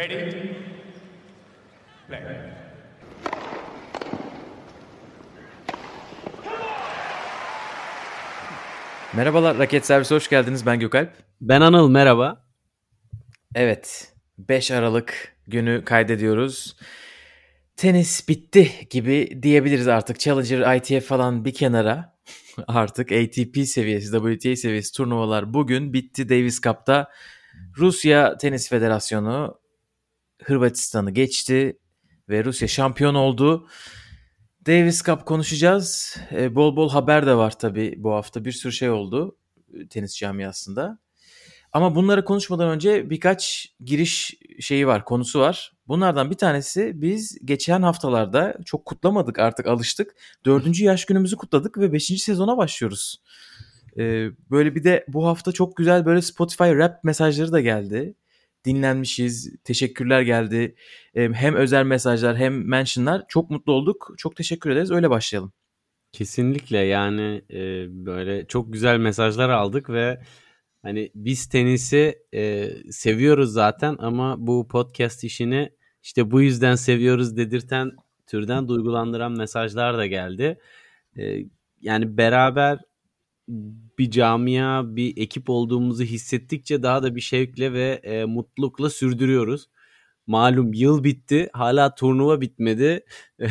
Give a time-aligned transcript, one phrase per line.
[0.00, 0.32] Ready?
[2.08, 2.20] Play.
[9.14, 10.66] Merhabalar Raket Servisi hoş geldiniz.
[10.66, 11.10] Ben Gökalp.
[11.40, 12.44] Ben Anıl merhaba.
[13.54, 16.76] Evet 5 Aralık günü kaydediyoruz.
[17.76, 20.20] Tenis bitti gibi diyebiliriz artık.
[20.20, 22.16] Challenger, ITF falan bir kenara.
[22.66, 27.10] artık ATP seviyesi, WTA seviyesi turnuvalar bugün bitti Davis Cup'ta.
[27.78, 29.59] Rusya Tenis Federasyonu
[30.44, 31.78] Hırvatistan'ı geçti
[32.28, 33.68] ve Rusya şampiyon oldu.
[34.66, 36.16] Davis Cup konuşacağız.
[36.32, 38.44] E, bol bol haber de var tabii bu hafta.
[38.44, 39.36] Bir sürü şey oldu
[39.74, 40.98] e, tenis camiasında.
[41.72, 45.72] Ama bunları konuşmadan önce birkaç giriş şeyi var, konusu var.
[45.88, 50.14] Bunlardan bir tanesi biz geçen haftalarda çok kutlamadık artık alıştık.
[50.44, 53.22] Dördüncü yaş günümüzü kutladık ve beşinci sezona başlıyoruz.
[53.98, 58.14] Ee, böyle bir de bu hafta çok güzel böyle Spotify rap mesajları da geldi.
[58.64, 60.74] Dinlenmişiz, teşekkürler geldi.
[61.14, 63.24] Hem özel mesajlar hem mentionlar.
[63.28, 64.14] Çok mutlu olduk.
[64.18, 64.90] Çok teşekkür ederiz.
[64.90, 65.52] Öyle başlayalım.
[66.12, 70.20] Kesinlikle yani e, böyle çok güzel mesajlar aldık ve
[70.82, 75.70] Hani biz tenisi e, seviyoruz zaten ama bu podcast işini
[76.02, 77.90] işte bu yüzden seviyoruz dedirten
[78.26, 80.58] türden duygulandıran mesajlar da geldi.
[81.18, 81.36] E,
[81.80, 82.78] yani beraber
[83.98, 89.68] bir camia, bir ekip olduğumuzu hissettikçe daha da bir şevkle ve e, mutlulukla sürdürüyoruz.
[90.26, 93.04] Malum yıl bitti, hala turnuva bitmedi.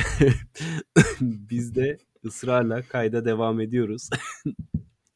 [1.21, 4.09] Biz de ısrarla kayda devam ediyoruz.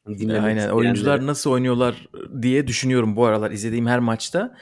[0.08, 0.68] Dinlemek Aynen.
[0.68, 2.08] Oyuncular nasıl oynuyorlar
[2.42, 4.56] diye düşünüyorum bu aralar izlediğim her maçta.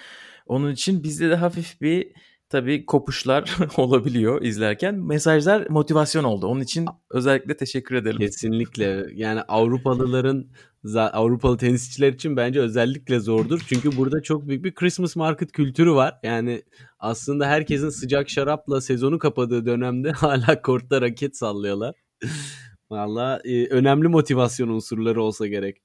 [0.46, 2.12] Onun için bizde de hafif bir
[2.52, 4.94] tabii kopuşlar olabiliyor izlerken.
[4.94, 6.46] Mesajlar motivasyon oldu.
[6.46, 8.18] Onun için özellikle teşekkür ederim.
[8.18, 9.06] Kesinlikle.
[9.14, 10.50] Yani Avrupalıların
[10.96, 13.64] Avrupalı tenisçiler için bence özellikle zordur.
[13.68, 16.18] Çünkü burada çok büyük bir Christmas market kültürü var.
[16.22, 16.62] Yani
[16.98, 21.94] aslında herkesin sıcak şarapla sezonu kapadığı dönemde hala kortta raket sallıyorlar.
[22.90, 25.82] Valla e, önemli motivasyon unsurları olsa gerek.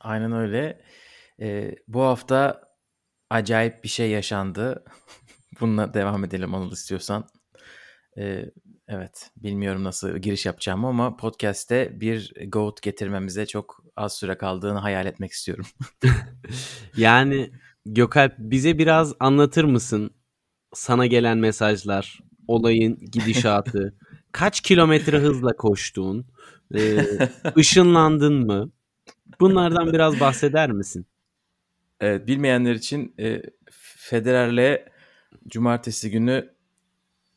[0.00, 0.80] Aynen öyle.
[1.40, 2.66] E, bu hafta
[3.30, 4.84] acayip bir şey yaşandı.
[5.60, 7.28] Bununla devam edelim Anıl istiyorsan.
[8.18, 8.44] E,
[8.88, 15.06] evet bilmiyorum nasıl giriş yapacağım ama podcast'te bir GOAT getirmemize çok az süre kaldığını hayal
[15.06, 15.66] etmek istiyorum.
[16.96, 17.50] yani
[17.86, 20.10] Gökalp bize biraz anlatır mısın
[20.74, 23.94] sana gelen mesajlar, olayın gidişatı,
[24.32, 26.26] kaç kilometre hızla koştuğun,
[26.74, 27.04] e,
[27.56, 28.70] ışınlandın mı?
[29.40, 31.06] Bunlardan biraz bahseder misin?
[32.00, 33.42] Evet, bilmeyenler için e,
[33.96, 34.88] Federer'le
[35.48, 36.54] cumartesi günü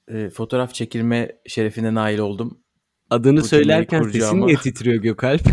[0.08, 2.60] e, fotoğraf çekilme şerefine nail oldum.
[3.10, 5.42] Adını Bu söylerken sesin niye titriyor Gökalp?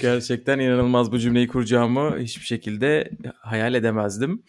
[0.00, 4.42] Gerçekten inanılmaz bu cümleyi kuracağımı hiçbir şekilde hayal edemezdim.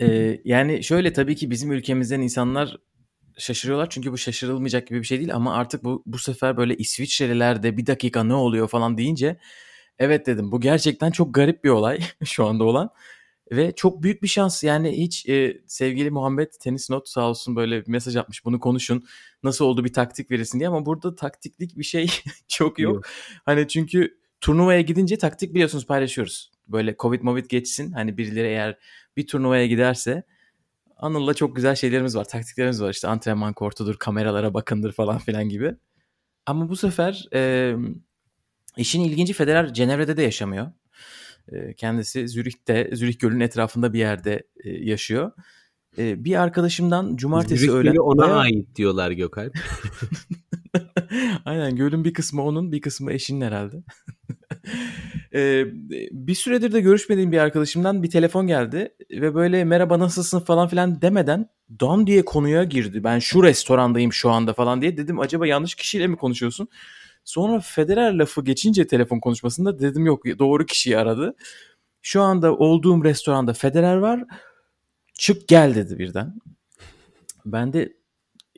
[0.00, 2.76] Ee, yani şöyle tabii ki bizim ülkemizden insanlar
[3.38, 7.76] şaşırıyorlar çünkü bu şaşırılmayacak gibi bir şey değil ama artık bu bu sefer böyle İsviçrelilerde
[7.76, 9.36] bir dakika ne oluyor falan deyince
[9.98, 12.90] evet dedim bu gerçekten çok garip bir olay şu anda olan
[13.52, 17.82] ve çok büyük bir şans yani hiç e, sevgili Muhammed Tenis Not sağ olsun böyle
[17.82, 19.04] bir mesaj atmış bunu konuşun
[19.42, 22.06] nasıl oldu bir taktik verirsin diye ama burada taktiklik bir şey
[22.48, 22.94] çok yok.
[22.94, 23.04] yok.
[23.44, 26.50] Hani çünkü turnuvaya gidince taktik biliyorsunuz paylaşıyoruz.
[26.68, 28.78] Böyle Covid Movid geçsin hani birileri eğer
[29.16, 30.22] bir turnuvaya giderse
[30.96, 32.90] Anıl'la çok güzel şeylerimiz var, taktiklerimiz var.
[32.90, 35.74] İşte antrenman kortudur, kameralara bakındır falan filan gibi.
[36.46, 37.74] Ama bu sefer e,
[38.76, 40.72] işin ilginci Federer Cenevre'de de yaşamıyor.
[41.52, 45.32] E, kendisi Zürih'te, Zürih Gölü'nün etrafında bir yerde e, yaşıyor.
[45.98, 47.90] E, bir arkadaşımdan cumartesi Zürih öğlen...
[47.90, 49.58] Zürih ona ait diyorlar Gökalp.
[51.44, 53.76] Aynen gölün bir kısmı onun bir kısmı eşinin herhalde.
[55.34, 55.64] Ee,
[56.10, 61.02] bir süredir de görüşmediğim bir arkadaşımdan bir telefon geldi ve böyle merhaba nasılsın falan filan
[61.02, 61.48] demeden
[61.80, 63.04] dan diye konuya girdi.
[63.04, 66.68] Ben şu restorandayım şu anda falan diye dedim acaba yanlış kişiyle mi konuşuyorsun?
[67.26, 71.34] Sonra Federer lafı geçince telefon konuşmasında dedim yok doğru kişiyi aradı.
[72.02, 74.24] Şu anda olduğum restoranda Federer var.
[75.14, 76.34] Çık gel dedi birden.
[77.46, 77.92] Ben de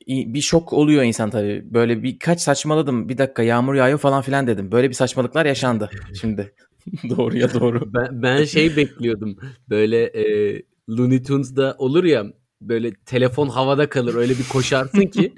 [0.09, 1.63] bir şok oluyor insan tabii.
[1.65, 3.09] Böyle birkaç saçmaladım.
[3.09, 4.73] Bir dakika yağmur yağıyor falan filan dedim.
[4.73, 5.91] Böyle bir saçmalıklar yaşandı
[6.21, 6.55] şimdi.
[7.09, 7.95] doğru ya doğru.
[7.95, 9.37] Ben, ben şey bekliyordum.
[9.69, 12.27] Böyle e, Looney Tunes'da olur ya
[12.61, 14.15] böyle telefon havada kalır.
[14.15, 15.35] Öyle bir koşarsın ki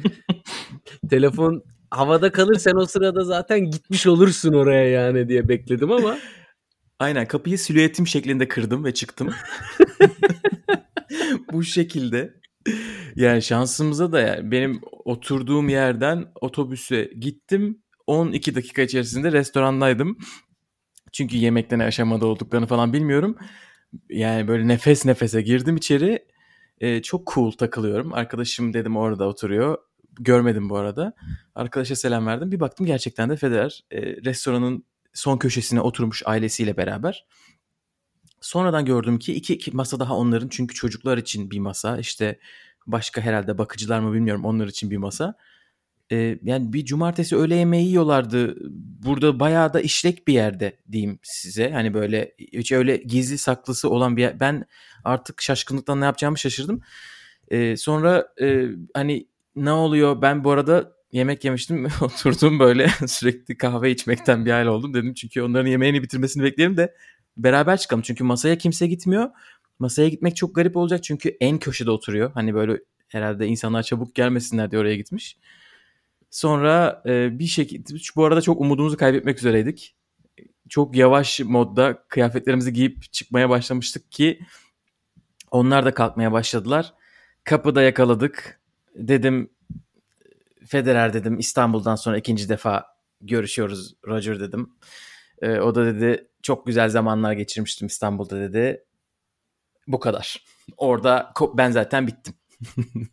[1.10, 6.18] telefon havada kalır sen o sırada zaten gitmiş olursun oraya yani diye bekledim ama.
[6.98, 9.34] Aynen kapıyı silüetim şeklinde kırdım ve çıktım.
[11.52, 12.34] Bu şekilde
[13.16, 17.82] yani şansımıza da yani benim oturduğum yerden otobüse gittim.
[18.06, 20.18] 12 dakika içerisinde restorandaydım.
[21.12, 23.36] Çünkü yemekte ne aşamada olduklarını falan bilmiyorum.
[24.10, 26.26] Yani böyle nefes nefese girdim içeri.
[26.80, 28.14] Ee, çok cool takılıyorum.
[28.14, 29.78] Arkadaşım dedim orada oturuyor.
[30.18, 31.12] Görmedim bu arada.
[31.54, 32.52] Arkadaşa selam verdim.
[32.52, 37.26] Bir baktım gerçekten de Federer e, restoranın son köşesine oturmuş ailesiyle beraber.
[38.40, 42.38] Sonradan gördüm ki iki, iki masa daha onların çünkü çocuklar için bir masa işte
[42.86, 45.34] başka herhalde bakıcılar mı bilmiyorum onlar için bir masa.
[46.12, 48.56] Ee, yani bir cumartesi öğle yemeği yiyorlardı.
[49.04, 51.70] Burada bayağı da işlek bir yerde diyeyim size.
[51.70, 54.40] Hani böyle hiç öyle gizli saklısı olan bir yer.
[54.40, 54.64] Ben
[55.04, 56.82] artık şaşkınlıktan ne yapacağımı şaşırdım.
[57.48, 59.26] Ee, sonra e, hani
[59.64, 64.94] ne oluyor ben bu arada yemek yemiştim oturdum böyle sürekli kahve içmekten bir hal oldum
[64.94, 65.14] dedim.
[65.14, 66.94] Çünkü onların yemeğini bitirmesini bekleyelim de
[67.36, 68.02] beraber çıkalım.
[68.02, 69.30] Çünkü masaya kimse gitmiyor.
[69.78, 72.30] Masaya gitmek çok garip olacak çünkü en köşede oturuyor.
[72.34, 75.36] Hani böyle herhalde insanlar çabuk gelmesinler diye oraya gitmiş.
[76.30, 79.96] Sonra e, bir şekilde bu arada çok umudumuzu kaybetmek üzereydik.
[80.68, 84.40] Çok yavaş modda kıyafetlerimizi giyip çıkmaya başlamıştık ki
[85.50, 86.94] onlar da kalkmaya başladılar.
[87.44, 88.59] Kapıda yakaladık.
[88.94, 89.50] Dedim
[90.66, 92.86] Federer dedim İstanbul'dan sonra ikinci defa
[93.20, 94.70] görüşüyoruz Roger dedim.
[95.42, 98.84] E, o da dedi çok güzel zamanlar geçirmiştim İstanbul'da dedi.
[99.86, 100.44] Bu kadar.
[100.76, 102.34] Orada ben zaten bittim.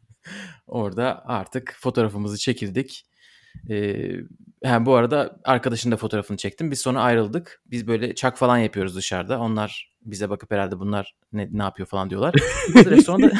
[0.67, 3.05] Orada artık fotoğrafımızı çekildik.
[3.69, 4.11] Ee,
[4.63, 6.71] yani bu arada arkadaşın da fotoğrafını çektim.
[6.71, 7.61] Biz sonra ayrıldık.
[7.65, 9.39] Biz böyle çak falan yapıyoruz dışarıda.
[9.39, 12.35] Onlar bize bakıp herhalde bunlar ne, ne yapıyor falan diyorlar.
[12.75, 13.31] restoranda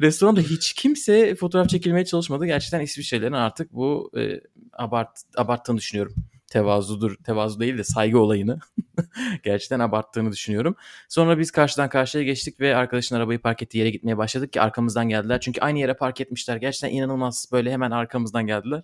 [0.00, 2.46] restoranda hiç kimse fotoğraf çekilmeye çalışmadı.
[2.46, 4.40] Gerçekten İsviçrelilerin artık bu e,
[4.72, 6.14] abart abarttığını düşünüyorum
[6.48, 7.16] tevazudur.
[7.24, 8.58] Tevazu değil de saygı olayını
[9.42, 10.76] gerçekten abarttığını düşünüyorum.
[11.08, 15.08] Sonra biz karşıdan karşıya geçtik ve arkadaşın arabayı park ettiği yere gitmeye başladık ki arkamızdan
[15.08, 15.40] geldiler.
[15.40, 16.56] Çünkü aynı yere park etmişler.
[16.56, 18.82] Gerçekten inanılmaz böyle hemen arkamızdan geldiler.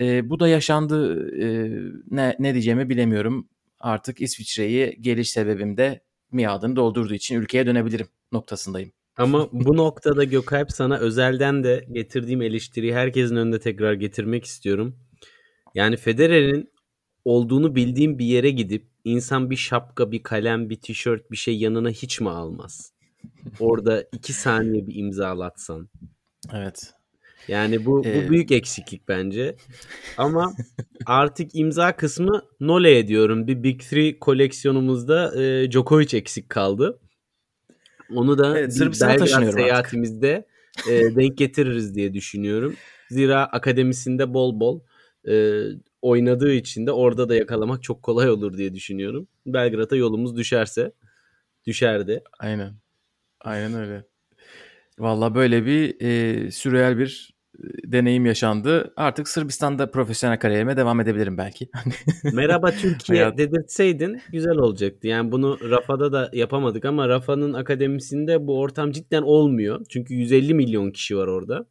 [0.00, 1.28] E, bu da yaşandı.
[1.42, 1.46] E,
[2.10, 3.48] ne, ne diyeceğimi bilemiyorum.
[3.80, 6.00] Artık İsviçre'yi geliş sebebim de
[6.32, 8.92] miadını doldurduğu için ülkeye dönebilirim noktasındayım.
[9.18, 14.96] Ama bu noktada Gökalp sana özelden de getirdiğim eleştiriyi herkesin önünde tekrar getirmek istiyorum.
[15.74, 16.70] Yani Federer'in
[17.24, 21.90] olduğunu bildiğim bir yere gidip insan bir şapka, bir kalem, bir tişört bir şey yanına
[21.90, 22.92] hiç mi almaz?
[23.60, 25.88] Orada iki saniye bir imzalatsan.
[26.54, 26.92] Evet.
[27.48, 28.30] Yani bu, bu ee...
[28.30, 29.56] büyük eksiklik bence.
[30.16, 30.54] Ama
[31.06, 33.46] artık imza kısmı nole ediyorum.
[33.46, 37.00] Bir Big Three koleksiyonumuzda e, Djokovic eksik kaldı.
[38.14, 40.46] Onu da evet, Belgrad seyahatimizde
[40.90, 42.76] e, denk getiririz diye düşünüyorum.
[43.10, 44.80] Zira akademisinde bol bol
[45.28, 45.62] e,
[46.02, 49.28] oynadığı için de orada da yakalamak çok kolay olur diye düşünüyorum.
[49.46, 50.92] Belgrad'a yolumuz düşerse
[51.66, 52.22] düşerdi.
[52.38, 52.74] Aynen.
[53.40, 54.04] Aynen öyle.
[54.98, 57.37] Valla böyle bir e, sürreal bir
[57.84, 58.92] deneyim yaşandı.
[58.96, 61.68] Artık Sırbistan'da profesyonel kariyerime devam edebilirim belki.
[62.32, 63.38] Merhaba Türkiye Hayat...
[63.38, 65.08] dedirtseydin güzel olacaktı.
[65.08, 69.86] Yani bunu Rafa'da da yapamadık ama Rafa'nın akademisinde bu ortam cidden olmuyor.
[69.88, 71.66] Çünkü 150 milyon kişi var orada.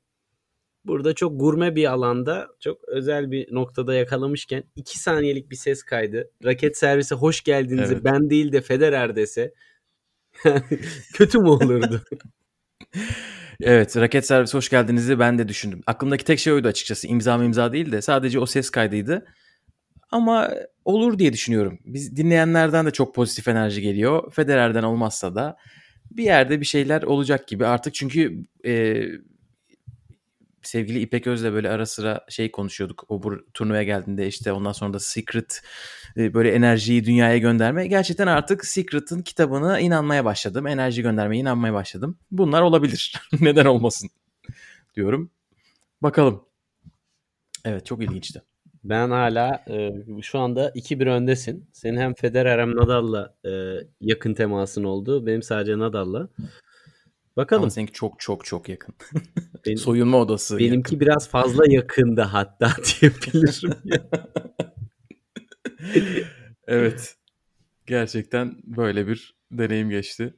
[0.86, 6.32] Burada çok gurme bir alanda çok özel bir noktada yakalamışken 2 saniyelik bir ses kaydı.
[6.46, 8.04] Raket servise hoş geldiniz evet.
[8.04, 9.54] ben değil de Federer dese
[11.14, 12.02] kötü mü olurdu?
[13.62, 15.82] evet raket servise hoş geldiniz'i ben de düşündüm.
[15.88, 19.26] Aklımdaki tek şey oydu açıkçası imza imza değil de sadece o ses kaydıydı.
[20.12, 20.50] Ama
[20.86, 21.80] olur diye düşünüyorum.
[21.86, 24.32] Biz dinleyenlerden de çok pozitif enerji geliyor.
[24.34, 25.58] Federer'den olmazsa da
[26.12, 29.04] bir yerde bir şeyler olacak gibi artık çünkü e,
[30.68, 33.06] sevgili İpek Öz'le böyle ara sıra şey konuşuyorduk.
[33.10, 35.62] O bu turnuvaya geldiğinde işte ondan sonra da Secret
[36.18, 37.88] e, böyle enerjiyi dünyaya gönderme.
[37.88, 40.68] Gerçekten artık Secret'ın kitabına inanmaya başladım.
[40.68, 42.18] Enerji göndermeye inanmaya başladım.
[42.32, 43.22] Bunlar olabilir.
[43.42, 44.10] Neden olmasın
[44.96, 45.32] diyorum.
[46.02, 46.46] Bakalım.
[47.66, 48.42] Evet çok ilginçti.
[48.84, 51.70] Ben hala e, şu anda 2-1 öndesin.
[51.74, 53.52] Senin hem Federer hem Nadal'la e,
[54.02, 55.26] yakın temasın oldu.
[55.26, 56.30] Benim sadece Nadal'la.
[57.38, 57.64] Bakalım.
[57.64, 58.96] Ama seninki çok çok çok yakın.
[59.68, 60.58] Benim, Soyunma odası.
[60.58, 61.00] Benimki yakın.
[61.00, 62.72] biraz fazla yakındı hatta
[63.02, 63.74] diyebilirim.
[66.68, 67.16] evet.
[67.86, 70.34] Gerçekten böyle bir deneyim geçti.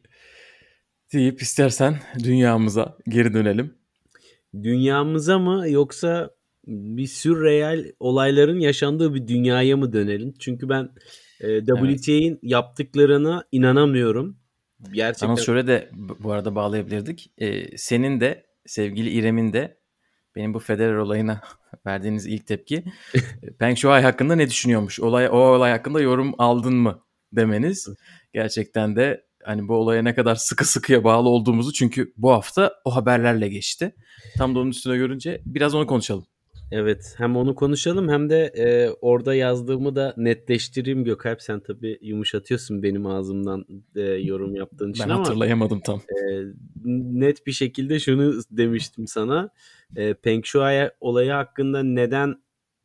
[1.14, 3.74] Deyip istersen dünyamıza geri dönelim.
[4.64, 6.30] Dünyamıza mı yoksa
[6.68, 10.34] bir sürreal olayların yaşandığı bir dünyaya mı dönelim?
[10.40, 10.90] Çünkü ben
[11.40, 12.40] e, WTA'nin evet.
[12.42, 14.38] yaptıklarına inanamıyorum.
[14.92, 15.28] Gerçekten.
[15.28, 17.32] Ama şöyle de bu arada bağlayabilirdik.
[17.38, 19.80] Ee, senin de sevgili İrem'in de
[20.36, 21.42] benim bu Federer olayına
[21.86, 22.84] verdiğiniz ilk tepki
[23.60, 25.00] Peng Shuai hakkında ne düşünüyormuş?
[25.00, 27.88] Olay o olay hakkında yorum aldın mı demeniz.
[28.34, 32.96] Gerçekten de hani bu olaya ne kadar sıkı sıkıya bağlı olduğumuzu çünkü bu hafta o
[32.96, 33.96] haberlerle geçti.
[34.38, 36.26] Tam da onun üstüne görünce biraz onu konuşalım.
[36.72, 41.42] Evet hem onu konuşalım hem de e, orada yazdığımı da netleştireyim Gökalp.
[41.42, 45.98] Sen tabii yumuşatıyorsun benim ağzımdan e, yorum yaptığın için Ben ama hatırlayamadım tam.
[46.00, 46.44] e,
[46.86, 49.50] net bir şekilde şunu demiştim sana.
[49.96, 52.36] E, Peng Shuai olayı hakkında neden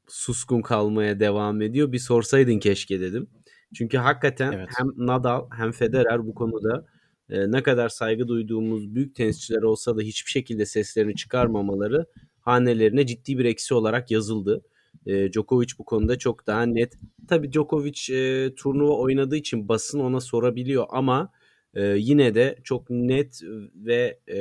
[0.09, 3.27] suskun kalmaya devam ediyor bir sorsaydın keşke dedim.
[3.75, 4.69] Çünkü hakikaten Evet.
[4.79, 6.87] hem Nadal hem Federer bu konuda
[7.31, 12.07] e, ne kadar saygı duyduğumuz büyük tenisçiler olsa da hiçbir şekilde seslerini çıkarmamaları
[12.45, 14.63] hanelerine ciddi bir eksi olarak yazıldı.
[15.07, 16.99] E, Djokovic bu konuda çok daha net.
[17.29, 21.33] Tabii Djokovic e, turnuva oynadığı için basın ona sorabiliyor ama
[21.75, 23.41] e, yine de çok net
[23.75, 24.39] ve e,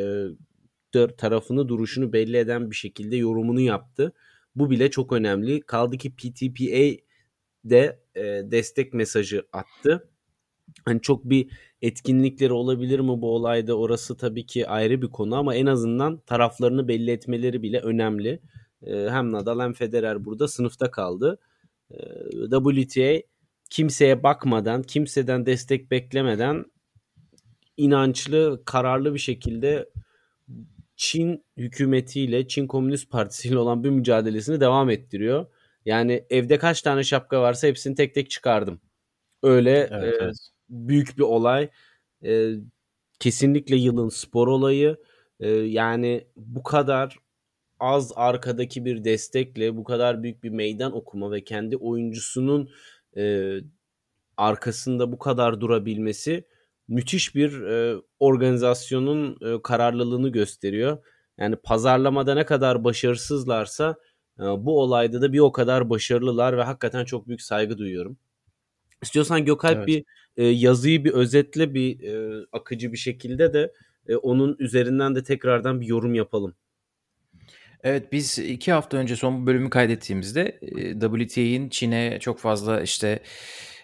[1.17, 4.13] tarafını duruşunu belli eden bir şekilde yorumunu yaptı.
[4.55, 5.61] Bu bile çok önemli.
[5.61, 7.03] Kaldı ki PTPA
[7.65, 10.09] de e, destek mesajı attı.
[10.85, 11.47] Hani çok bir
[11.81, 16.87] etkinlikleri olabilir mi bu olayda orası tabii ki ayrı bir konu ama en azından taraflarını
[16.87, 18.39] belli etmeleri bile önemli.
[18.85, 21.39] E, hem Nadal hem Federer burada sınıfta kaldı.
[21.91, 21.97] E,
[22.51, 23.27] WTA
[23.69, 26.65] kimseye bakmadan, kimseden destek beklemeden
[27.77, 29.89] inançlı, kararlı bir şekilde
[30.95, 35.45] Çin hükümetiyle, Çin Komünist Partisi ile olan bir mücadelesini devam ettiriyor.
[35.85, 38.81] Yani evde kaç tane şapka varsa hepsini tek tek çıkardım.
[39.43, 40.52] Öyle Evet, e, evet.
[40.73, 41.69] Büyük bir olay.
[42.25, 42.51] E,
[43.19, 44.97] kesinlikle yılın spor olayı.
[45.39, 47.17] E, yani bu kadar
[47.79, 52.69] az arkadaki bir destekle bu kadar büyük bir meydan okuma ve kendi oyuncusunun
[53.17, 53.55] e,
[54.37, 56.47] arkasında bu kadar durabilmesi
[56.87, 60.97] müthiş bir e, organizasyonun e, kararlılığını gösteriyor.
[61.37, 63.95] Yani pazarlamada ne kadar başarısızlarsa
[64.39, 68.17] e, bu olayda da bir o kadar başarılılar ve hakikaten çok büyük saygı duyuyorum.
[69.03, 69.87] İstiyorsan Gökalp Evet.
[69.87, 70.03] bir
[70.37, 73.71] e, yazıyı bir özetle bir e, akıcı bir şekilde de
[74.07, 76.55] e, onun üzerinden de tekrardan bir yorum yapalım.
[77.83, 83.19] Evet biz iki hafta önce son bölümü kaydettiğimizde e, WTA'nin Çin'e çok fazla işte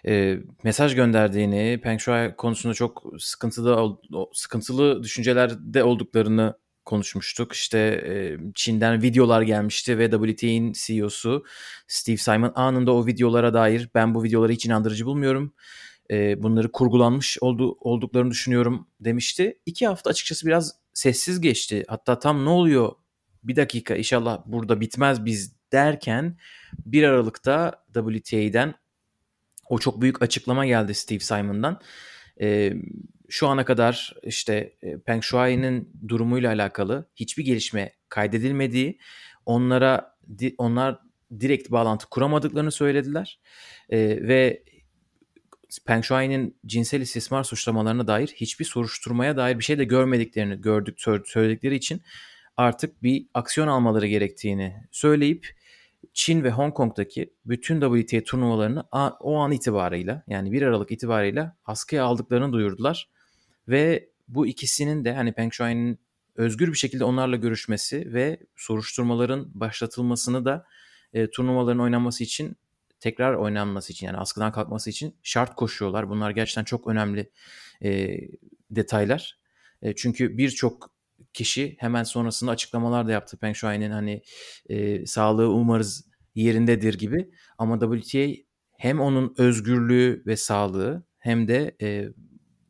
[0.06, 3.98] e, mesaj gönderdiğini, Peng Shuai konusunda çok sıkıntılı
[4.32, 7.52] sıkıntılı düşüncelerde olduklarını konuşmuştuk.
[7.52, 11.44] İşte e, Çin'den videolar gelmişti ve WTA'nin CEO'su
[11.88, 15.54] Steve Simon anında o videolara dair ben bu videoları hiç inandırıcı bulmuyorum.
[16.10, 19.58] E, bunları kurgulanmış oldu, olduklarını düşünüyorum demişti.
[19.66, 21.84] İki hafta açıkçası biraz sessiz geçti.
[21.88, 22.92] Hatta tam ne oluyor
[23.44, 26.36] bir dakika inşallah burada bitmez biz derken
[26.86, 28.74] 1 Aralık'ta WTA'den
[29.68, 31.80] o çok büyük açıklama geldi Steve Simon'dan.
[32.40, 32.74] Ee,
[33.30, 38.98] şu ana kadar işte e, Peng Shuai'nin durumuyla alakalı hiçbir gelişme kaydedilmediği,
[39.46, 40.16] onlara
[40.58, 40.98] onlar
[41.40, 43.40] direkt bağlantı kuramadıklarını söylediler.
[43.90, 44.62] Ee, ve
[45.86, 51.26] Peng Shuai'nin cinsel istismar suçlamalarına dair hiçbir soruşturmaya dair bir şey de görmediklerini gördük sö-
[51.26, 52.02] söyledikleri için
[52.56, 55.46] artık bir aksiyon almaları gerektiğini söyleyip
[56.12, 58.84] Çin ve Hong Kong'daki bütün WTA turnuvalarını
[59.20, 63.08] o an itibarıyla yani 1 Aralık itibarıyla askıya aldıklarını duyurdular.
[63.70, 65.98] Ve bu ikisinin de hani Peng Shuai'nin
[66.36, 70.66] özgür bir şekilde onlarla görüşmesi ve soruşturmaların başlatılmasını da
[71.12, 72.56] e, turnuvaların oynanması için
[73.00, 76.10] tekrar oynanması için yani askıdan kalkması için şart koşuyorlar.
[76.10, 77.30] Bunlar gerçekten çok önemli
[77.84, 78.18] e,
[78.70, 79.38] detaylar.
[79.82, 80.90] E, çünkü birçok
[81.32, 83.36] kişi hemen sonrasında açıklamalar da yaptı.
[83.36, 84.22] Peng Shuai'nin hani
[84.68, 87.30] e, sağlığı umarız yerindedir gibi.
[87.58, 88.42] Ama WTA
[88.76, 92.08] hem onun özgürlüğü ve sağlığı hem de e,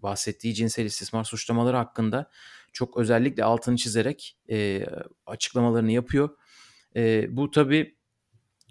[0.02, 2.30] bahsettiği cinsel istismar suçlamaları hakkında
[2.72, 4.86] çok özellikle altını çizerek e,
[5.26, 6.30] açıklamalarını yapıyor.
[6.96, 7.96] E, bu tabii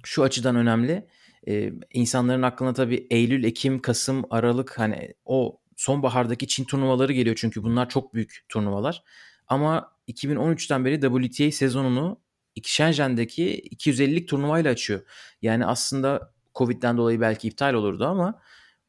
[0.04, 1.08] şu açıdan önemli.
[1.48, 7.64] E, insanların aklına tabii Eylül, Ekim, Kasım, Aralık hani o sonbahardaki Çin turnuvaları geliyor çünkü
[7.64, 9.04] bunlar çok büyük turnuvalar.
[9.48, 12.22] Ama 2013'ten beri WTA sezonunu
[12.64, 15.02] Shenzhen'deki 250'lik turnuvayla açıyor.
[15.42, 18.42] Yani aslında Covid'den dolayı belki iptal olurdu ama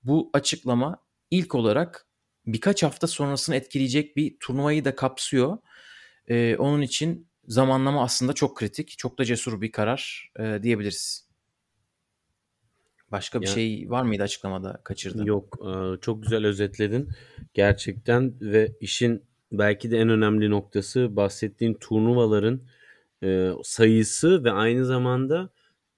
[0.05, 2.07] bu açıklama ilk olarak
[2.53, 5.59] birkaç hafta sonrasını etkileyecek bir turnuvayı da kapsıyor.
[6.29, 8.99] Ee, onun için zamanlama aslında çok kritik.
[8.99, 11.31] Çok da cesur bir karar e, diyebiliriz.
[13.11, 15.27] Başka bir Ya- şey var mıydı açıklamada kaçırdım?
[15.27, 17.09] Yok, e, çok güzel özetledin
[17.55, 22.61] gerçekten ve işin belki de en önemli noktası bahsettiğin turnuvaların
[23.23, 25.51] e, sayısı ve aynı zamanda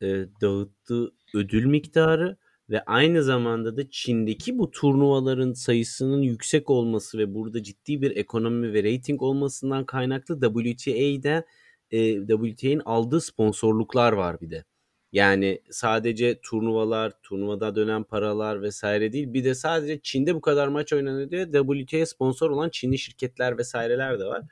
[0.02, 0.06] e,
[0.40, 2.37] dağıttığı ödül miktarı
[2.72, 8.72] ve aynı zamanda da Çin'deki bu turnuvaların sayısının yüksek olması ve burada ciddi bir ekonomi
[8.72, 11.44] ve reyting olmasından kaynaklı WTA'de
[11.90, 14.64] e, WTA'nin aldığı sponsorluklar var bir de.
[15.12, 19.32] Yani sadece turnuvalar, turnuvada dönen paralar vesaire değil.
[19.32, 24.24] Bir de sadece Çin'de bu kadar maç oynanıyor WTA sponsor olan Çinli şirketler vesaireler de
[24.24, 24.42] var.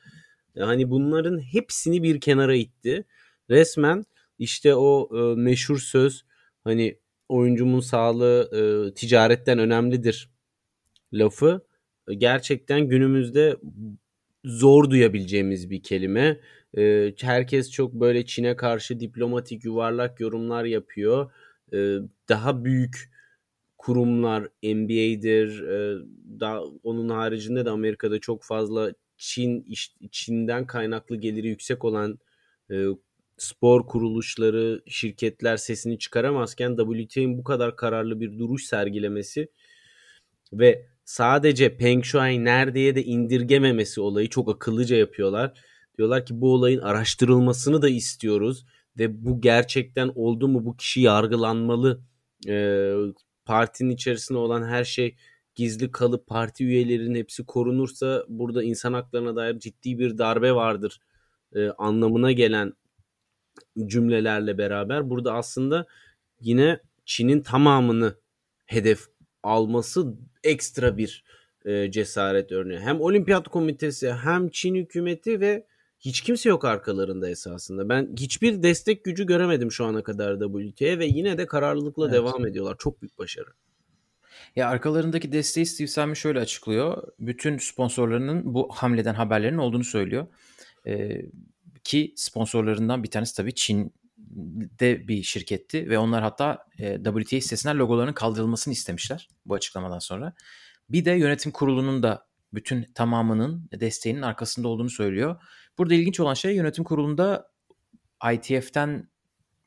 [0.55, 3.05] Yani bunların hepsini bir kenara itti.
[3.51, 4.05] Resmen
[4.39, 6.25] işte o e, meşhur söz
[6.65, 6.99] hani
[7.31, 10.31] oyuncumun sağlığı e, ticaretten önemlidir
[11.13, 11.61] lafı
[12.09, 13.57] e, gerçekten günümüzde
[14.45, 16.41] zor duyabileceğimiz bir kelime.
[16.79, 21.31] E, herkes çok böyle Çin'e karşı diplomatik yuvarlak yorumlar yapıyor.
[21.73, 21.97] E,
[22.29, 23.11] daha büyük
[23.79, 25.63] kurumlar NBA'dir.
[25.63, 26.03] E,
[26.41, 29.67] daha onun haricinde de Amerika'da çok fazla Çin
[30.11, 32.19] Çin'den kaynaklı geliri yüksek olan
[32.71, 32.87] e,
[33.43, 39.49] spor kuruluşları, şirketler sesini çıkaramazken WTA'nin bu kadar kararlı bir duruş sergilemesi
[40.53, 45.61] ve sadece Peng Shuai neredeye de indirgememesi olayı çok akıllıca yapıyorlar.
[45.99, 48.67] Diyorlar ki bu olayın araştırılmasını da istiyoruz
[48.99, 52.01] ve bu gerçekten oldu mu bu kişi yargılanmalı.
[52.49, 52.93] Ee,
[53.45, 55.17] partinin içerisinde olan her şey
[55.55, 61.01] gizli kalıp parti üyelerinin hepsi korunursa burada insan haklarına dair ciddi bir darbe vardır
[61.55, 62.73] e, anlamına gelen
[63.87, 65.87] cümlelerle beraber burada aslında
[66.41, 68.15] yine Çin'in tamamını
[68.67, 69.07] hedef
[69.43, 71.25] alması ekstra bir
[71.65, 72.81] e, cesaret örneği.
[72.81, 75.67] Hem olimpiyat komitesi hem Çin hükümeti ve
[76.01, 77.89] hiç kimse yok arkalarında esasında.
[77.89, 82.15] Ben hiçbir destek gücü göremedim şu ana kadar WTA'ye ve yine de kararlılıkla evet.
[82.15, 82.77] devam ediyorlar.
[82.79, 83.51] Çok büyük başarı.
[84.57, 87.03] Ya arkalarındaki desteği Steve Sami şöyle açıklıyor.
[87.19, 90.27] Bütün sponsorlarının bu hamleden haberlerinin olduğunu söylüyor.
[90.87, 91.23] Ee,
[91.91, 98.13] ki sponsorlarından bir tanesi tabii Çin'de bir şirketti ve onlar hatta e, WTA sitesinden logolarının
[98.13, 100.35] kaldırılmasını istemişler bu açıklamadan sonra.
[100.89, 105.43] Bir de yönetim kurulunun da bütün tamamının desteğinin arkasında olduğunu söylüyor.
[105.79, 107.51] Burada ilginç olan şey yönetim kurulunda
[108.33, 109.11] ITF'ten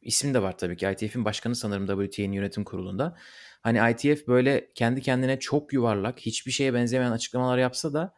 [0.01, 0.87] isim de var tabii ki.
[0.87, 3.17] ITF'in başkanı sanırım WTA'nin yönetim kurulunda.
[3.61, 8.13] Hani ITF böyle kendi kendine çok yuvarlak, hiçbir şeye benzemeyen açıklamalar yapsa da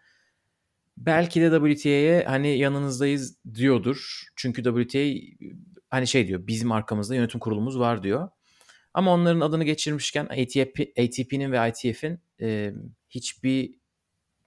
[0.97, 4.23] belki de WTA'ye hani yanınızdayız diyordur.
[4.35, 4.99] Çünkü WTA
[5.89, 8.29] hani şey diyor bizim arkamızda yönetim kurulumuz var diyor.
[8.93, 12.73] Ama onların adını geçirmişken ATP, ATP'nin ve ITF'in e,
[13.09, 13.75] hiçbir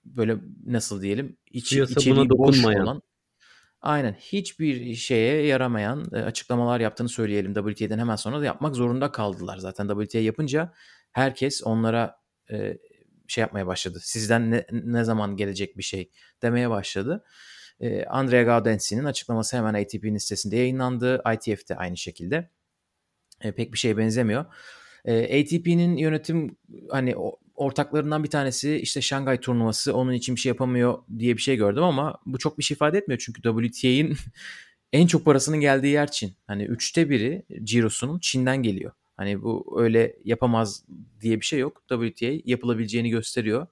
[0.05, 0.37] böyle
[0.67, 3.03] nasıl diyelim iç, içeriği boş olan
[3.81, 9.59] aynen hiçbir şeye yaramayan e, açıklamalar yaptığını söyleyelim WTA'den hemen sonra da yapmak zorunda kaldılar.
[9.59, 10.73] Zaten WTA yapınca
[11.13, 12.17] herkes onlara
[12.51, 12.79] e,
[13.33, 14.01] şey yapmaya başladı.
[14.03, 16.11] Sizden ne, ne zaman gelecek bir şey
[16.43, 17.25] demeye başladı.
[17.81, 21.23] E, Andrea Gaudenzi'nin açıklaması hemen ATP'nin sitesinde yayınlandı.
[21.35, 22.51] ITF de aynı şekilde.
[23.41, 24.45] E, pek bir şeye benzemiyor.
[25.05, 26.57] E, ATP'nin yönetim
[26.91, 27.15] hani
[27.55, 31.83] ortaklarından bir tanesi işte Şangay turnuvası onun için bir şey yapamıyor diye bir şey gördüm
[31.83, 34.17] ama bu çok bir şey ifade etmiyor çünkü WTA'nin
[34.93, 36.37] en çok parasının geldiği yer Çin.
[36.47, 38.93] Hani üçte biri Ciro'sunun Çin'den geliyor.
[39.19, 40.85] Hani bu öyle yapamaz
[41.21, 41.83] diye bir şey yok.
[41.89, 43.67] WTA yapılabileceğini gösteriyor.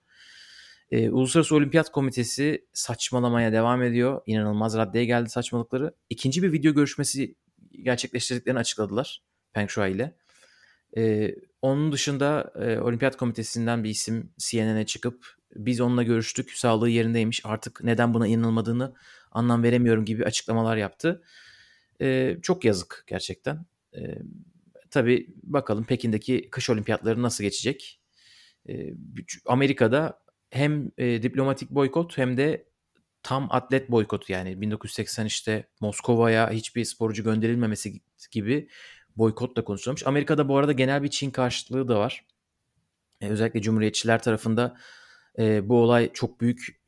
[0.91, 4.21] Ee, Uluslararası Olimpiyat Komitesi saçmalamaya devam ediyor.
[4.27, 5.95] İnanılmaz raddeye geldi saçmalıkları.
[6.11, 7.35] İkinci bir video görüşmesi
[7.83, 10.17] gerçekleştirdiklerini açıkladılar Peng Shuai ile.
[10.97, 17.41] Ee, onun dışında e, Olimpiyat Komitesi'nden bir isim CNN'e çıkıp biz onunla görüştük sağlığı yerindeymiş
[17.45, 18.95] artık neden buna inanılmadığını
[19.33, 21.23] anlam veremiyorum gibi açıklamalar yaptı.
[22.01, 23.67] Ee, çok yazık gerçekten.
[23.97, 24.19] Ee,
[24.91, 28.01] tabii bakalım Pekin'deki kış olimpiyatları nasıl geçecek?
[28.69, 28.95] Ee,
[29.47, 30.21] Amerika'da
[30.51, 32.69] hem e, diplomatik boykot hem de
[33.23, 38.69] tam atlet boykot yani 1980 işte Moskova'ya hiçbir sporcu gönderilmemesi gibi
[39.17, 40.07] boykotla konuşulmuş.
[40.07, 42.25] Amerika'da bu arada genel bir Çin karşıtlığı da var.
[43.21, 44.77] E, özellikle Cumhuriyetçiler tarafında
[45.39, 46.83] e, bu olay çok büyük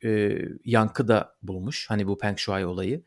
[0.65, 1.89] yankı da bulmuş.
[1.89, 3.03] Hani bu Peng Shuai olayı.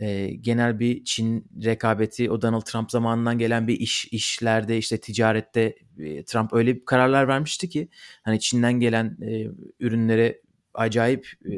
[0.00, 5.74] E, genel bir Çin rekabeti o Donald Trump zamanından gelen bir iş işlerde işte ticarette
[5.98, 7.88] e, Trump öyle bir kararlar vermişti ki
[8.22, 9.46] hani Çin'den gelen e,
[9.80, 10.42] ürünlere
[10.74, 11.52] acayip e,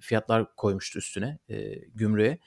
[0.00, 2.38] fiyatlar koymuştu üstüne e, gümrüğe.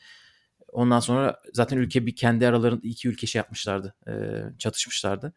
[0.71, 3.95] Ondan sonra zaten ülke bir kendi aralarında iki ülke şey yapmışlardı.
[4.07, 4.13] E,
[4.57, 5.33] çatışmışlardı.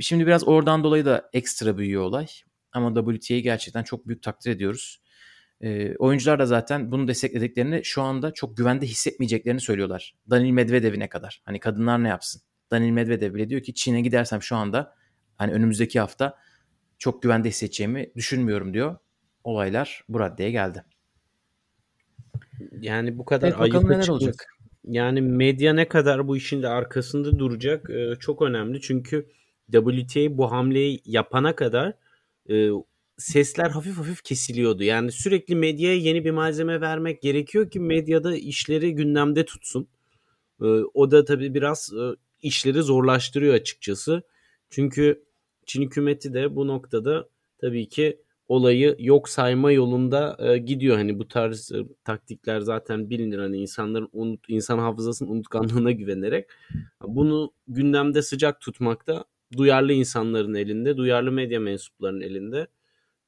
[0.00, 2.26] Şimdi, biraz oradan dolayı da ekstra büyüyor olay.
[2.72, 4.99] Ama WTA'yı gerçekten çok büyük takdir ediyoruz.
[5.60, 10.14] E, oyuncular da zaten bunu desteklediklerini şu anda çok güvende hissetmeyeceklerini söylüyorlar.
[10.30, 11.42] Daniil Medvedev'ine kadar.
[11.44, 12.42] Hani kadınlar ne yapsın?
[12.70, 14.94] Daniil Medvedev bile diyor ki Çin'e gidersem şu anda
[15.36, 16.38] hani önümüzdeki hafta
[16.98, 18.96] çok güvende hissedeceğimi düşünmüyorum diyor.
[19.44, 20.84] Olaylar bu raddeye geldi.
[22.80, 24.46] Yani bu kadar evet, ayıp neler olacak.
[24.84, 28.80] Yani medya ne kadar bu işin de arkasında duracak çok önemli.
[28.80, 29.28] Çünkü
[29.72, 31.94] WTA bu hamleyi yapana kadar
[33.20, 34.82] sesler hafif hafif kesiliyordu.
[34.82, 39.88] Yani sürekli medyaya yeni bir malzeme vermek gerekiyor ki medyada işleri gündemde tutsun.
[40.62, 41.92] E, o da tabii biraz
[42.42, 44.22] işleri zorlaştırıyor açıkçası.
[44.70, 45.24] Çünkü
[45.66, 47.28] Çin hükümeti de bu noktada
[47.58, 50.96] tabii ki olayı yok sayma yolunda e, gidiyor.
[50.96, 53.38] Hani bu tarz e, taktikler zaten bilinir.
[53.38, 56.46] Hani insanların unut, insan hafızasının unutkanlığına güvenerek
[57.02, 59.24] bunu gündemde sıcak tutmakta
[59.56, 62.66] duyarlı insanların elinde, duyarlı medya mensuplarının elinde.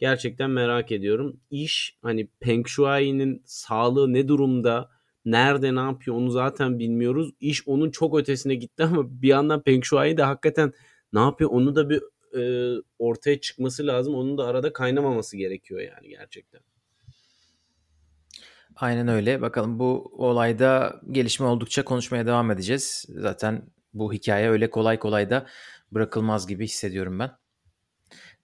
[0.03, 1.41] Gerçekten merak ediyorum.
[1.51, 4.91] İş hani Peng Shuai'nin sağlığı ne durumda?
[5.25, 7.31] Nerede ne yapıyor onu zaten bilmiyoruz.
[7.41, 10.73] İş onun çok ötesine gitti ama bir yandan Peng Shuai de hakikaten
[11.13, 12.03] ne yapıyor onu da bir
[12.39, 12.43] e,
[12.99, 14.15] ortaya çıkması lazım.
[14.15, 16.61] Onun da arada kaynamaması gerekiyor yani gerçekten.
[18.77, 19.41] Aynen öyle.
[19.41, 23.05] Bakalım bu olayda gelişme oldukça konuşmaya devam edeceğiz.
[23.09, 23.63] Zaten
[23.95, 25.47] bu hikaye öyle kolay kolay da
[25.93, 27.31] bırakılmaz gibi hissediyorum ben.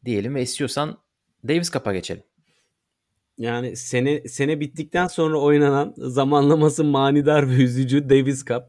[0.04, 1.07] Diyelim ve istiyorsan
[1.48, 2.22] Davis Cup'a geçelim.
[3.38, 8.62] Yani sene sene bittikten sonra oynanan zamanlaması manidar ve üzücü Davis Cup.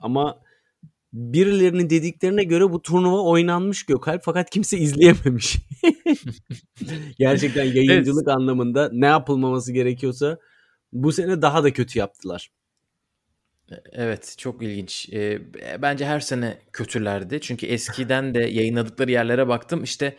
[0.00, 0.42] Ama
[1.12, 5.56] birilerinin dediklerine göre bu turnuva oynanmış Gökalp fakat kimse izleyememiş.
[7.18, 8.36] Gerçekten yayıncılık evet.
[8.36, 10.38] anlamında ne yapılmaması gerekiyorsa
[10.92, 12.50] bu sene daha da kötü yaptılar.
[13.92, 15.08] Evet çok ilginç.
[15.12, 15.40] E,
[15.82, 17.40] bence her sene kötülerdi.
[17.40, 19.82] Çünkü eskiden de yayınladıkları yerlere baktım.
[19.82, 20.16] İşte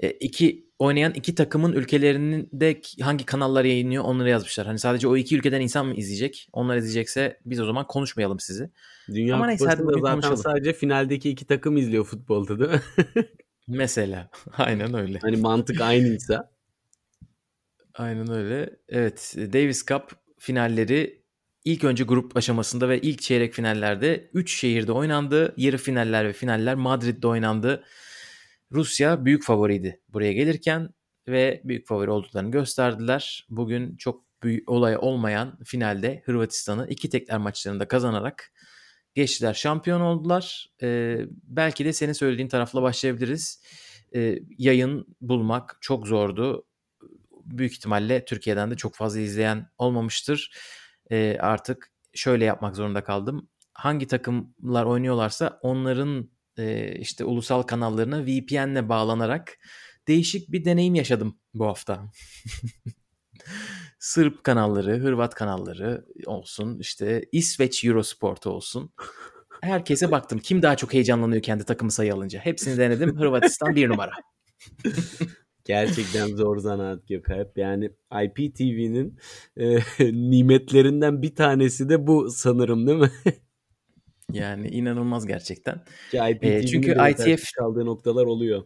[0.00, 4.66] e, iki oynayan iki takımın ülkelerinin de hangi kanallar yayınlıyor onları yazmışlar.
[4.66, 6.48] Hani sadece o iki ülkeden insan mı izleyecek?
[6.52, 8.70] Onlar izleyecekse biz o zaman konuşmayalım sizi.
[9.08, 10.36] Dünya Ama neyse hadi zaten konuşalım.
[10.36, 12.80] sadece finaldeki iki takım izliyor futbolda değil mi?
[13.68, 14.30] Mesela.
[14.58, 15.18] Aynen öyle.
[15.18, 16.50] Hani mantık aynıysa.
[17.94, 18.70] Aynen öyle.
[18.88, 20.02] Evet Davis Cup
[20.38, 21.22] finalleri
[21.64, 25.54] ilk önce grup aşamasında ve ilk çeyrek finallerde 3 şehirde oynandı.
[25.56, 27.84] Yarı finaller ve finaller Madrid'de oynandı.
[28.72, 30.88] Rusya büyük favoriydi buraya gelirken
[31.28, 33.46] ve büyük favori olduklarını gösterdiler.
[33.50, 38.52] Bugün çok büyük olay olmayan finalde Hırvatistan'ı iki tekler maçlarında kazanarak
[39.14, 39.54] geçtiler.
[39.54, 40.70] Şampiyon oldular.
[40.82, 43.62] Ee, belki de senin söylediğin tarafla başlayabiliriz.
[44.14, 46.66] Ee, yayın bulmak çok zordu.
[47.44, 50.52] Büyük ihtimalle Türkiye'den de çok fazla izleyen olmamıştır.
[51.10, 53.48] Ee, artık şöyle yapmak zorunda kaldım.
[53.72, 59.58] Hangi takımlar oynuyorlarsa onların e, işte ulusal kanallarına VPN'le bağlanarak
[60.08, 62.04] değişik bir deneyim yaşadım bu hafta.
[63.98, 68.92] Sırp kanalları, Hırvat kanalları olsun, işte İsveç Eurosport olsun.
[69.62, 70.38] Herkese baktım.
[70.38, 72.40] Kim daha çok heyecanlanıyor kendi takımı sayı alınca?
[72.40, 73.18] Hepsini denedim.
[73.18, 74.12] Hırvatistan bir numara.
[75.64, 77.58] Gerçekten zor zanaat Gökalp.
[77.58, 77.90] Yani
[78.24, 79.18] IPTV'nin
[79.56, 79.78] e,
[80.30, 83.10] nimetlerinden bir tanesi de bu sanırım değil mi?
[84.32, 85.84] Yani inanılmaz gerçekten.
[86.14, 88.64] E, çünkü ITF kaldığı noktalar oluyor.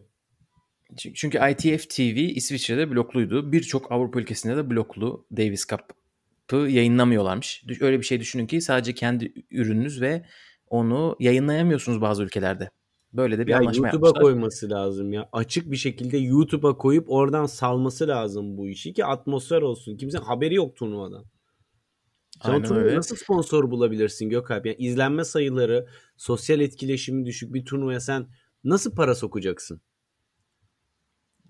[0.97, 3.51] Çünkü ITF TV İsviçre'de blokluydu.
[3.51, 7.63] Birçok Avrupa ülkesinde de bloklu Davis Cup'ı yayınlamıyorlarmış.
[7.81, 10.25] Öyle bir şey düşünün ki sadece kendi ürününüz ve
[10.69, 12.69] onu yayınlayamıyorsunuz bazı ülkelerde.
[13.13, 14.23] Böyle de bir ya anlaşma YouTube'a yapmışlar.
[14.23, 15.29] koyması lazım ya.
[15.31, 19.97] Açık bir şekilde YouTube'a koyup oradan salması lazım bu işi ki atmosfer olsun.
[19.97, 21.25] Kimsenin haberi yok turnuvadan.
[22.75, 22.97] Öyle.
[22.97, 24.65] nasıl sponsor bulabilirsin Gökalp?
[24.65, 28.27] Yani izlenme sayıları, sosyal etkileşimi düşük bir turnuvaya sen
[28.63, 29.81] nasıl para sokacaksın?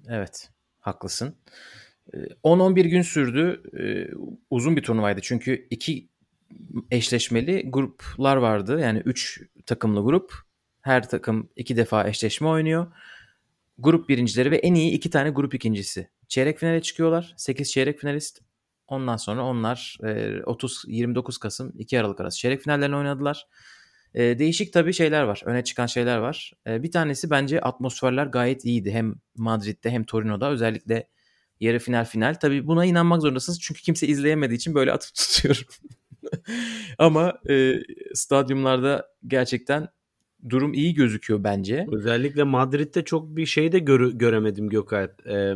[0.08, 1.36] Evet, haklısın.
[2.44, 3.64] 10-11 gün sürdü.
[4.50, 6.10] Uzun bir turnuvaydı çünkü iki
[6.92, 8.80] eşleşmeli gruplar vardı.
[8.80, 10.34] Yani 3 takımlı grup.
[10.82, 12.88] Her takım iki defa eşleşme oynuyor.
[13.78, 16.10] Grup birincileri ve en iyi iki tane grup ikincisi.
[16.28, 17.34] Çeyrek finale çıkıyorlar.
[17.38, 18.42] 8 çeyrek finalist.
[18.94, 19.98] Ondan sonra onlar
[20.46, 23.48] 30 29 Kasım 2 Aralık arası çeyrek finallerini oynadılar.
[24.16, 25.42] değişik tabii şeyler var.
[25.46, 26.54] Öne çıkan şeyler var.
[26.68, 28.92] bir tanesi bence atmosferler gayet iyiydi.
[28.92, 31.08] Hem Madrid'de hem Torino'da özellikle
[31.60, 32.34] yarı final final.
[32.34, 33.62] Tabii buna inanmak zorundasınız.
[33.62, 35.64] Çünkü kimse izleyemediği için böyle atıp tutuyorum.
[36.98, 37.74] Ama e,
[38.14, 39.88] stadyumlarda gerçekten
[40.50, 41.88] durum iyi gözüküyor bence.
[41.92, 45.28] Özellikle Madrid'de çok bir şey de gör- göremedim Gökalp.
[45.28, 45.56] Ee,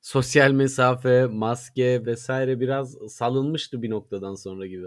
[0.00, 4.86] sosyal mesafe, maske vesaire biraz salınmıştı bir noktadan sonra gibi.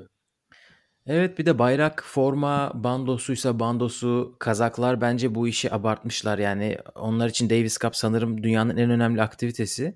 [1.07, 6.37] Evet bir de bayrak, forma, bandosuysa bandosu, kazaklar bence bu işi abartmışlar.
[6.37, 9.95] Yani onlar için Davis Cup sanırım dünyanın en önemli aktivitesi.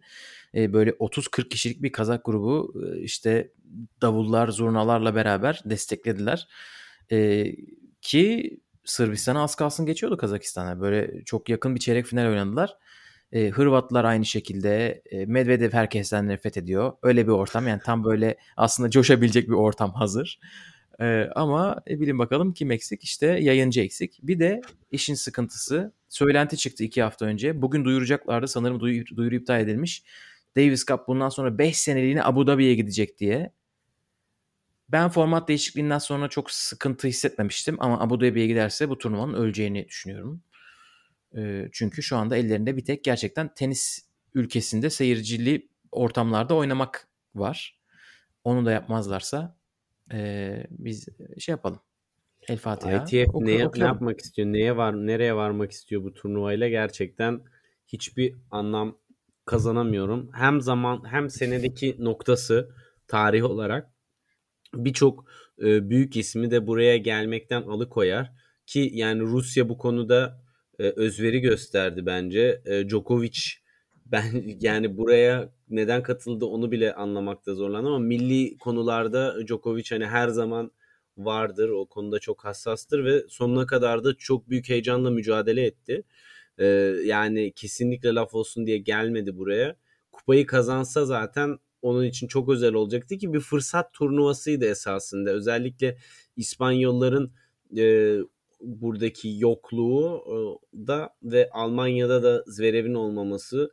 [0.55, 3.51] Ee, böyle 30-40 kişilik bir kazak grubu işte
[4.01, 6.47] davullar, zurnalarla beraber desteklediler.
[7.11, 7.55] Ee,
[8.01, 8.59] ki
[8.89, 10.81] Sırbistan'a az kalsın geçiyordu Kazakistan'a.
[10.81, 12.77] Böyle çok yakın bir çeyrek final oynadılar.
[13.31, 15.01] E, Hırvatlar aynı şekilde.
[15.11, 16.93] E, Medvedev herkesten nefret ediyor.
[17.03, 20.39] Öyle bir ortam yani tam böyle aslında coşabilecek bir ortam hazır.
[21.01, 23.03] E, ama e, bilin bakalım kim eksik?
[23.03, 24.19] İşte yayıncı eksik.
[24.23, 27.61] Bir de işin sıkıntısı söylenti çıktı iki hafta önce.
[27.61, 30.03] Bugün duyuracaklardı sanırım duyuru, duyuru iptal edilmiş.
[30.57, 33.51] Davis Cup bundan sonra 5 seneliğine Abu Dhabi'ye gidecek diye.
[34.91, 40.43] Ben format değişikliğinden sonra çok sıkıntı hissetmemiştim ama Abu Dhabi'ye giderse bu turnuvanın öleceğini düşünüyorum.
[41.71, 47.79] çünkü şu anda ellerinde bir tek gerçekten tenis ülkesinde seyircili ortamlarda oynamak var.
[48.43, 49.57] Onu da yapmazlarsa
[50.13, 51.07] e, biz
[51.39, 51.79] şey yapalım.
[52.47, 53.05] El Fatiha.
[53.05, 53.93] ITF oku- ne, ne okuyalım.
[53.93, 54.47] yapmak istiyor?
[54.47, 57.41] Neye var nereye varmak istiyor bu turnuvayla gerçekten
[57.87, 58.97] hiçbir anlam
[59.45, 60.29] kazanamıyorum.
[60.33, 62.75] Hem zaman hem senedeki noktası
[63.07, 63.89] tarih olarak
[64.75, 65.25] birçok
[65.61, 68.31] e, büyük ismi de buraya gelmekten alıkoyar
[68.65, 70.41] ki yani Rusya bu konuda
[70.79, 72.61] e, özveri gösterdi bence.
[72.65, 73.39] E, Djokovic
[74.05, 80.27] ben yani buraya neden katıldı onu bile anlamakta zorlandım ama milli konularda Djokovic hani her
[80.27, 80.71] zaman
[81.17, 81.69] vardır.
[81.69, 86.03] O konuda çok hassastır ve sonuna kadar da çok büyük heyecanla mücadele etti.
[86.57, 86.65] Ee,
[87.05, 89.75] yani kesinlikle laf olsun diye gelmedi buraya.
[90.11, 95.31] Kupayı kazansa zaten onun için çok özel olacaktı ki bir fırsat turnuvasıydı esasında.
[95.31, 95.97] Özellikle
[96.35, 97.31] İspanyolların
[97.77, 98.15] e,
[98.61, 103.71] buradaki yokluğu e, da ve Almanya'da da Zverev'in olmaması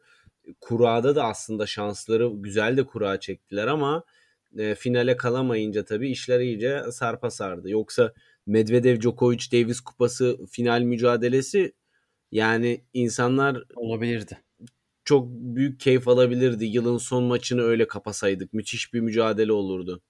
[0.60, 4.04] kurada da aslında şansları güzel de kura çektiler ama
[4.58, 7.70] e, finale kalamayınca tabii işler iyice sarpa sardı.
[7.70, 8.12] Yoksa
[8.46, 11.72] Medvedev Djokovic Davis kupası final mücadelesi
[12.32, 14.45] yani insanlar Olabilirdi.
[15.06, 16.64] Çok büyük keyif alabilirdi.
[16.64, 18.52] Yılın son maçını öyle kapasaydık.
[18.52, 20.02] Müthiş bir mücadele olurdu.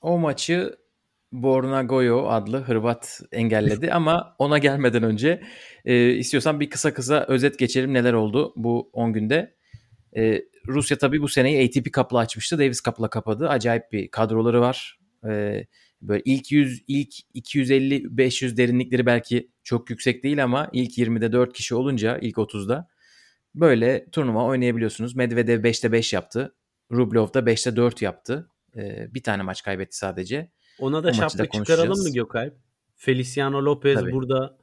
[0.00, 0.76] O maçı
[1.32, 5.42] Borna Goyo adlı Hırvat engelledi ama ona gelmeden önce
[5.84, 9.54] e, istiyorsan bir kısa kısa özet geçelim neler oldu bu 10 günde.
[10.16, 12.58] E, Rusya tabii bu seneyi ATP Cup'la açmıştı.
[12.58, 13.48] Davis Cup'la kapadı.
[13.48, 14.98] Acayip bir kadroları var.
[15.28, 15.64] E,
[16.02, 21.52] böyle ilk 100, ilk 250, 500 derinlikleri belki çok yüksek değil ama ilk 20'de 4
[21.52, 22.88] kişi olunca ilk 30'da
[23.54, 25.16] böyle turnuva oynayabiliyorsunuz.
[25.16, 26.54] Medvedev 5'te 5 yaptı.
[26.92, 28.50] Rublev da 5'te 4 yaptı.
[28.76, 30.50] E, bir tane maç kaybetti sadece.
[30.78, 32.12] Ona da O şapka çıkaralım mı.
[32.12, 32.54] Gökalp?
[32.96, 34.12] Feliciano Lopez Tabii.
[34.12, 34.58] burada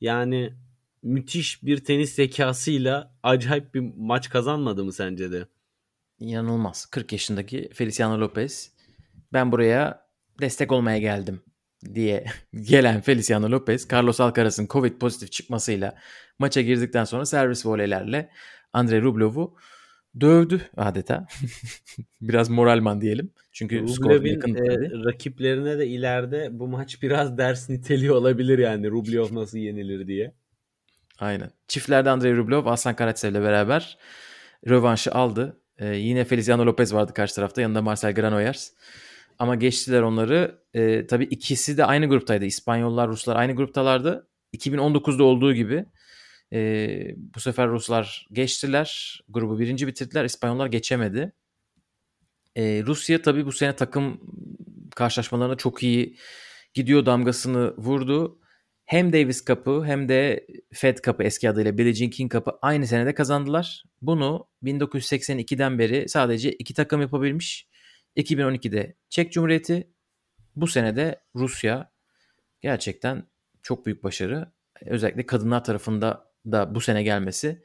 [0.00, 0.54] yani
[1.02, 5.46] müthiş bir tenis zekasıyla acayip bir maç kazanmadı mı sence de?
[6.18, 6.86] İnanılmaz.
[6.86, 8.72] 40 yaşındaki Feliciano Lopez.
[9.32, 10.06] Ben buraya
[10.40, 11.42] destek olmaya geldim
[11.94, 15.94] diye gelen Feliciano Lopez, Carlos Alcaraz'ın Covid pozitif çıkmasıyla
[16.38, 18.30] maça girdikten sonra servis voleylerle
[18.72, 19.56] Andrei Rublev'u
[20.20, 21.26] dövdü adeta.
[22.20, 23.30] Biraz moralman diyelim.
[23.52, 28.90] Çünkü skor Rublev'in yakın e, rakiplerine de ileride bu maç biraz ders niteliği olabilir yani
[28.90, 30.34] Rublev nasıl yenilir diye.
[31.18, 31.50] Aynen.
[31.68, 33.98] Çiftlerde Andrei Rublev, Aslan Karatsev'le beraber
[34.68, 35.60] rövanşı aldı.
[35.78, 37.60] Ee, yine Feliciano Lopez vardı karşı tarafta.
[37.60, 38.70] Yanında Marcel Granollers.
[39.38, 40.62] Ama geçtiler onları.
[40.74, 42.44] Ee, tabii ikisi de aynı gruptaydı.
[42.44, 44.28] İspanyollar, Ruslar aynı gruptalardı.
[44.54, 45.84] 2019'da olduğu gibi.
[46.52, 49.20] Ee, bu sefer Ruslar geçtiler.
[49.28, 50.24] Grubu birinci bitirdiler.
[50.24, 51.32] İspanyollar geçemedi.
[52.56, 54.20] Ee, Rusya tabii bu sene takım
[54.96, 56.16] karşılaşmalarına çok iyi
[56.74, 58.38] gidiyor damgasını vurdu.
[58.84, 63.14] Hem Davis Cup'ı hem de Fed Cup'ı eski adıyla Billie Jean King Cup'ı aynı senede
[63.14, 63.84] kazandılar.
[64.02, 67.68] Bunu 1982'den beri sadece iki takım yapabilmiş.
[68.16, 69.90] 2012'de Çek Cumhuriyeti,
[70.56, 71.92] bu senede Rusya
[72.60, 73.26] gerçekten
[73.62, 74.52] çok büyük başarı.
[74.86, 77.62] Özellikle kadınlar tarafında da bu sene gelmesi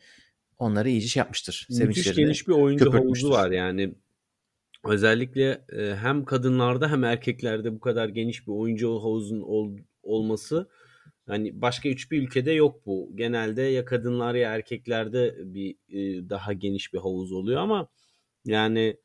[0.58, 1.68] onları iyice şey yapmıştır.
[1.70, 3.96] Müthiş geniş bir oyuncu havuzu var yani.
[4.86, 10.70] Özellikle e, hem kadınlarda hem erkeklerde bu kadar geniş bir oyuncu havuzun ol- olması
[11.28, 13.12] hani başka hiçbir ülkede yok bu.
[13.16, 17.88] Genelde ya kadınlar ya erkeklerde bir e, daha geniş bir havuz oluyor ama
[18.46, 18.98] yani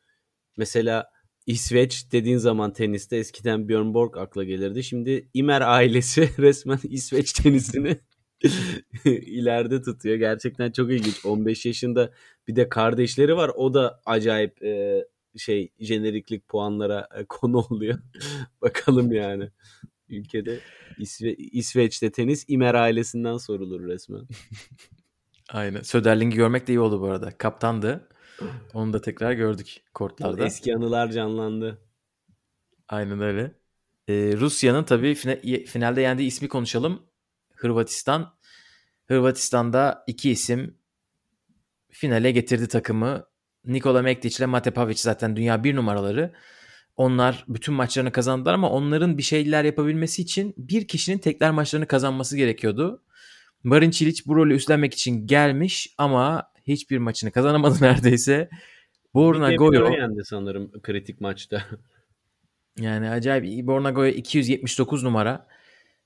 [0.57, 1.12] mesela
[1.47, 4.85] İsveç dediğin zaman teniste eskiden Björn Borg akla gelirdi.
[4.85, 8.01] Şimdi Imer ailesi resmen İsveç tenisini
[9.05, 10.17] ileride tutuyor.
[10.17, 11.25] Gerçekten çok ilginç.
[11.25, 12.13] 15 yaşında
[12.49, 13.51] bir de kardeşleri var.
[13.57, 15.05] O da acayip e,
[15.37, 17.99] şey jeneriklik puanlara e, konu oluyor.
[18.63, 19.51] Bakalım yani.
[20.09, 20.61] Ülkede
[20.99, 24.29] İsve- İsveç'te tenis İmer ailesinden sorulur resmen.
[25.51, 25.83] Aynen.
[25.83, 27.39] Söderling'i görmek de iyi oldu bu arada.
[27.39, 28.09] Kaptandı.
[28.75, 30.45] Onu da tekrar gördük kortlarda.
[30.45, 31.79] Eski anılar canlandı.
[32.89, 33.55] Aynen öyle.
[34.09, 37.03] Ee, Rusya'nın tabii fina- finalde yendiği ismi konuşalım.
[37.55, 38.35] Hırvatistan.
[39.07, 40.79] Hırvatistan'da iki isim
[41.91, 43.27] finale getirdi takımı.
[43.65, 46.33] Nikola Mektić ile Mate Pavic zaten dünya bir numaraları.
[46.97, 52.37] Onlar bütün maçlarını kazandılar ama onların bir şeyler yapabilmesi için bir kişinin tekrar maçlarını kazanması
[52.37, 53.03] gerekiyordu.
[53.63, 58.49] Marin Cilic bu rolü üstlenmek için gelmiş ama hiçbir maçını kazanamadı neredeyse.
[59.15, 61.63] Borna Goyo yendi sanırım kritik maçta.
[62.81, 65.47] yani acayip Borna Goyo 279 numara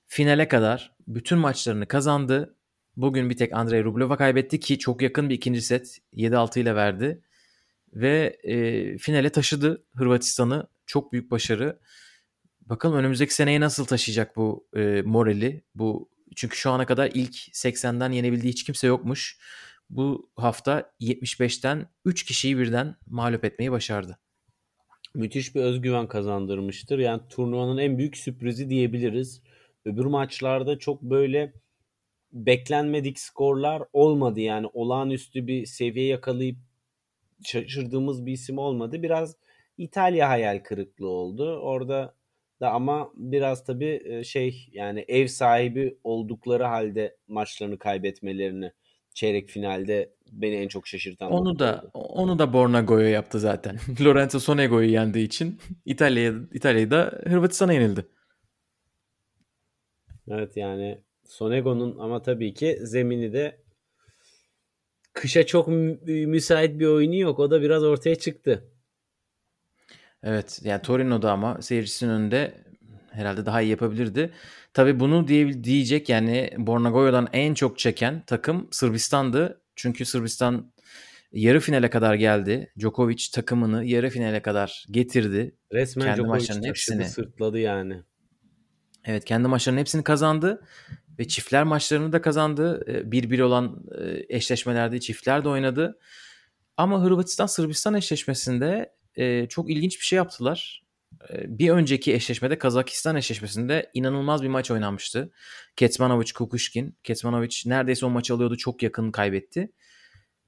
[0.07, 2.57] finale kadar bütün maçlarını kazandı.
[2.97, 7.23] Bugün bir tek Andrei Rublev'a kaybetti ki çok yakın bir ikinci set 7-6 ile verdi.
[7.93, 10.67] Ve e, finale taşıdı Hırvatistan'ı.
[10.87, 11.79] Çok büyük başarı.
[12.61, 15.65] Bakalım önümüzdeki seneye nasıl taşıyacak bu e, morali.
[15.75, 19.39] Bu çünkü şu ana kadar ilk 80'den yenebildiği hiç kimse yokmuş.
[19.91, 24.19] Bu hafta 75'ten 3 kişiyi birden mağlup etmeyi başardı.
[25.15, 26.99] Müthiş bir özgüven kazandırmıştır.
[26.99, 29.43] Yani turnuvanın en büyük sürprizi diyebiliriz.
[29.85, 31.53] Öbür maçlarda çok böyle
[32.33, 36.57] beklenmedik skorlar olmadı yani olağanüstü bir seviye yakalayıp
[37.45, 39.03] şaşırdığımız bir isim olmadı.
[39.03, 39.37] Biraz
[39.79, 41.59] İtalya hayal kırıklığı oldu.
[41.59, 42.15] Orada
[42.61, 48.73] da ama biraz tabii şey yani ev sahibi oldukları halde maçlarını kaybetmelerini
[49.17, 52.07] çeyrek finalde beni en çok şaşırtan Onu da oldu.
[52.09, 53.79] onu da Bornago'ya yaptı zaten.
[54.05, 58.07] Lorenzo Sonego'yu yendiği için İtalya'ya İtalya'yı da Hırvatistan'a yenildi.
[60.31, 63.63] Evet yani Sonego'nun ama tabii ki zemini de
[65.13, 65.69] kışa çok
[66.07, 67.39] müsait bir oyunu yok.
[67.39, 68.71] O da biraz ortaya çıktı.
[70.23, 72.66] Evet yani Torino'da ama seyircisinin önünde
[73.17, 74.33] herhalde daha iyi yapabilirdi.
[74.75, 79.61] Tabii bunu diye, diyecek yani Bornagoya'dan en çok çeken takım Sırbistan'dı.
[79.77, 80.73] Çünkü Sırbistan
[81.33, 82.73] yarı finale kadar geldi.
[82.79, 85.57] Djokovic takımını yarı finale kadar getirdi.
[85.73, 88.03] Resmen kendi Djokovic hepsini sırtladı yani.
[89.05, 90.65] Evet kendi maçlarının hepsini kazandı
[91.19, 92.85] ve çiftler maçlarını da kazandı.
[92.89, 93.85] 1-1 olan
[94.29, 95.99] eşleşmelerde çiftler de oynadı.
[96.77, 98.93] Ama Hırvatistan Sırbistan eşleşmesinde
[99.49, 100.86] çok ilginç bir şey yaptılar.
[101.31, 105.33] Bir önceki eşleşmede Kazakistan eşleşmesinde inanılmaz bir maç oynanmıştı.
[105.77, 106.97] Ketsmanovic Kukushkin.
[107.05, 108.57] Ketsmanovic neredeyse o maçı alıyordu.
[108.57, 109.73] Çok yakın kaybetti.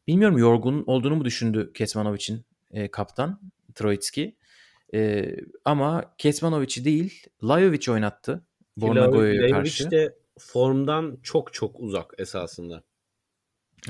[0.07, 3.41] Bilmiyorum yorgun olduğunu mu düşündü Ketsmanovic'in e, kaptan
[3.75, 4.37] Troitski.
[4.95, 5.31] E,
[5.65, 8.45] ama Ketsmanovic'i değil Lajovic oynattı.
[8.77, 9.85] Bornagoya'ya karşı.
[9.85, 12.83] Lajovic de formdan çok çok uzak esasında.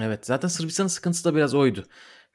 [0.01, 1.85] Evet zaten Sırbistan'ın sıkıntısı da biraz oydu.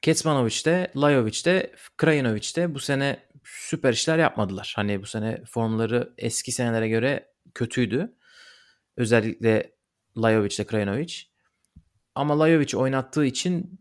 [0.02, 4.72] Ketsmanovic de, Lajovic de, Krajinovic de bu sene süper işler yapmadılar.
[4.76, 8.14] Hani bu sene formları eski senelere göre kötüydü.
[8.96, 9.72] Özellikle
[10.16, 11.14] Lajovic ile Krajinovic.
[12.14, 13.80] Ama Lajovic oynattığı için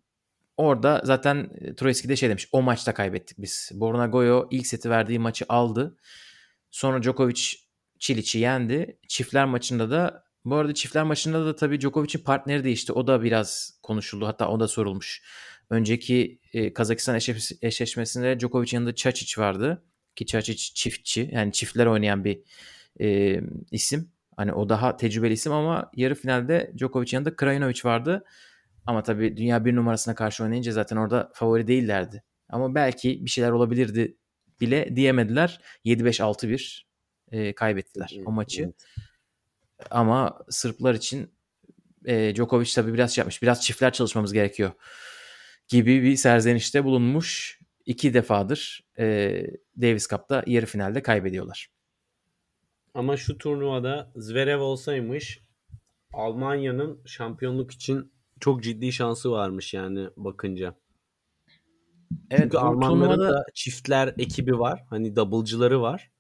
[0.58, 2.48] orada zaten Troyski de şey demiş.
[2.52, 3.72] O maçta kaybettik biz.
[3.74, 5.98] Borna ilk seti verdiği maçı aldı.
[6.72, 7.42] Sonra Djokovic
[8.00, 8.98] Çiliç'i yendi.
[9.08, 12.94] Çiftler maçında da bu arada çiftler maçında da tabii Djokovic'in partneri değişti.
[12.94, 14.28] O da biraz konuşuldu.
[14.28, 15.24] Hatta o da sorulmuş.
[15.74, 19.84] Önceki e, Kazakistan eşleş, eşleşmesinde Djokovic'in yanında Çaçic vardı.
[20.16, 21.30] Ki Çaçic çiftçi.
[21.34, 22.40] Yani çiftler oynayan bir
[23.02, 23.40] e,
[23.72, 24.12] isim.
[24.38, 28.26] Hani o daha tecrübeli isim ama yarı finalde Djokovic'in yanında Krajinovic vardı.
[28.86, 32.24] Ama tabii dünya bir numarasına karşı oynayınca zaten orada favori değillerdi.
[32.50, 34.18] Ama belki bir şeyler olabilirdi
[34.62, 35.62] bile diyemediler.
[35.86, 36.84] 7-5-6-1
[37.32, 38.64] e, kaybettiler o maçı.
[38.64, 38.76] Evet.
[39.92, 41.32] Ama Sırplar için
[42.06, 43.42] e, Djokovic tabii biraz şey yapmış.
[43.42, 44.72] Biraz çiftler çalışmamız gerekiyor
[45.68, 47.60] gibi bir serzenişte bulunmuş.
[47.86, 49.06] iki defadır e,
[49.82, 51.70] Davis Cup'ta yarı finalde kaybediyorlar.
[52.94, 55.40] Ama şu turnuvada Zverev olsaymış
[56.14, 60.76] Almanya'nın şampiyonluk için çok ciddi şansı varmış yani bakınca.
[62.30, 63.34] Evet, Çünkü Almanların turnuvada...
[63.34, 64.84] da çiftler ekibi var.
[64.90, 66.12] Hani double'cıları var.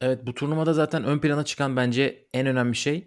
[0.00, 3.06] Evet bu turnuvada zaten ön plana çıkan bence en önemli şey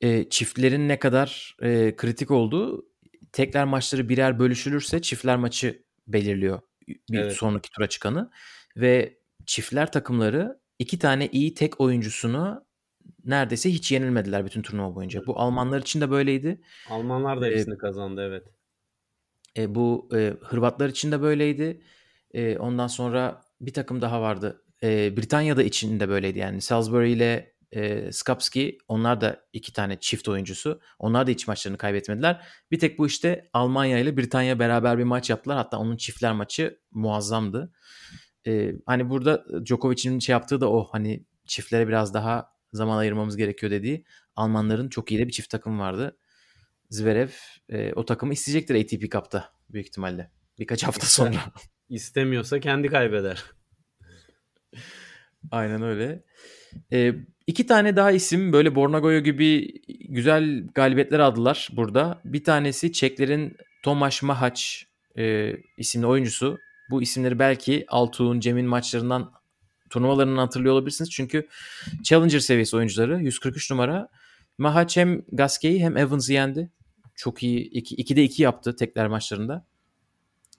[0.00, 2.86] e, çiftlerin ne kadar e, kritik olduğu
[3.34, 7.32] tekler maçları birer bölüşülürse çiftler maçı belirliyor bir evet.
[7.32, 8.30] sonraki tura çıkanı
[8.76, 12.66] ve çiftler takımları iki tane iyi tek oyuncusunu
[13.24, 15.26] neredeyse hiç yenilmediler bütün turnuva boyunca.
[15.26, 16.60] Bu Almanlar için de böyleydi.
[16.90, 18.46] Almanlar da hepsini ee, kazandı evet.
[19.56, 21.82] E, bu e, Hırvatlar için de böyleydi.
[22.34, 24.64] E, ondan sonra bir takım daha vardı.
[24.82, 26.60] E, Britanya'da için de böyleydi yani.
[26.60, 30.80] Salisbury ile e, Skapski onlar da iki tane çift oyuncusu.
[30.98, 32.46] Onlar da iç maçlarını kaybetmediler.
[32.70, 35.56] Bir tek bu işte Almanya ile Britanya beraber bir maç yaptılar.
[35.56, 37.72] Hatta onun çiftler maçı muazzamdı.
[38.46, 43.72] E, hani burada Djokovic'in şey yaptığı da o hani çiftlere biraz daha zaman ayırmamız gerekiyor
[43.72, 44.04] dediği
[44.36, 46.18] Almanların çok iyi de bir çift takım vardı.
[46.90, 47.28] Zverev
[47.68, 50.30] e, o takımı isteyecektir ATP Cup'ta büyük ihtimalle.
[50.58, 51.38] Birkaç hafta sonra.
[51.88, 53.44] İstemiyorsa kendi kaybeder.
[55.50, 56.24] Aynen öyle.
[56.92, 57.14] E,
[57.46, 59.72] iki tane daha isim böyle Bornagoyo gibi
[60.08, 62.20] güzel galibiyetler aldılar burada.
[62.24, 64.86] Bir tanesi Çeklerin Tomasz Mahaç
[65.18, 66.58] e, isimli oyuncusu.
[66.90, 69.32] Bu isimleri belki Altuğ'un, Cem'in maçlarından
[69.90, 71.10] turnuvalarından hatırlıyor olabilirsiniz.
[71.10, 71.48] Çünkü
[72.02, 74.08] Challenger seviyesi oyuncuları 143 numara.
[74.58, 76.70] Mahaç hem Gasquet'i hem Evans'ı yendi.
[77.14, 77.60] Çok iyi.
[77.60, 79.66] 2, 2'de 2 yaptı tekler maçlarında.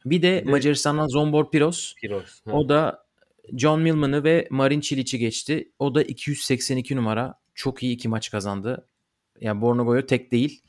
[0.06, 0.46] Bir de evet.
[0.46, 1.94] Macaristan'dan Zombor Piros.
[1.96, 2.42] Piros.
[2.52, 3.05] O da
[3.54, 5.72] John Millman'ı ve Marin Çiliç'i geçti.
[5.80, 7.40] O da 282 numara.
[7.54, 8.90] Çok iyi iki maç kazandı.
[9.42, 10.62] Yani Bornagoyo tek değil.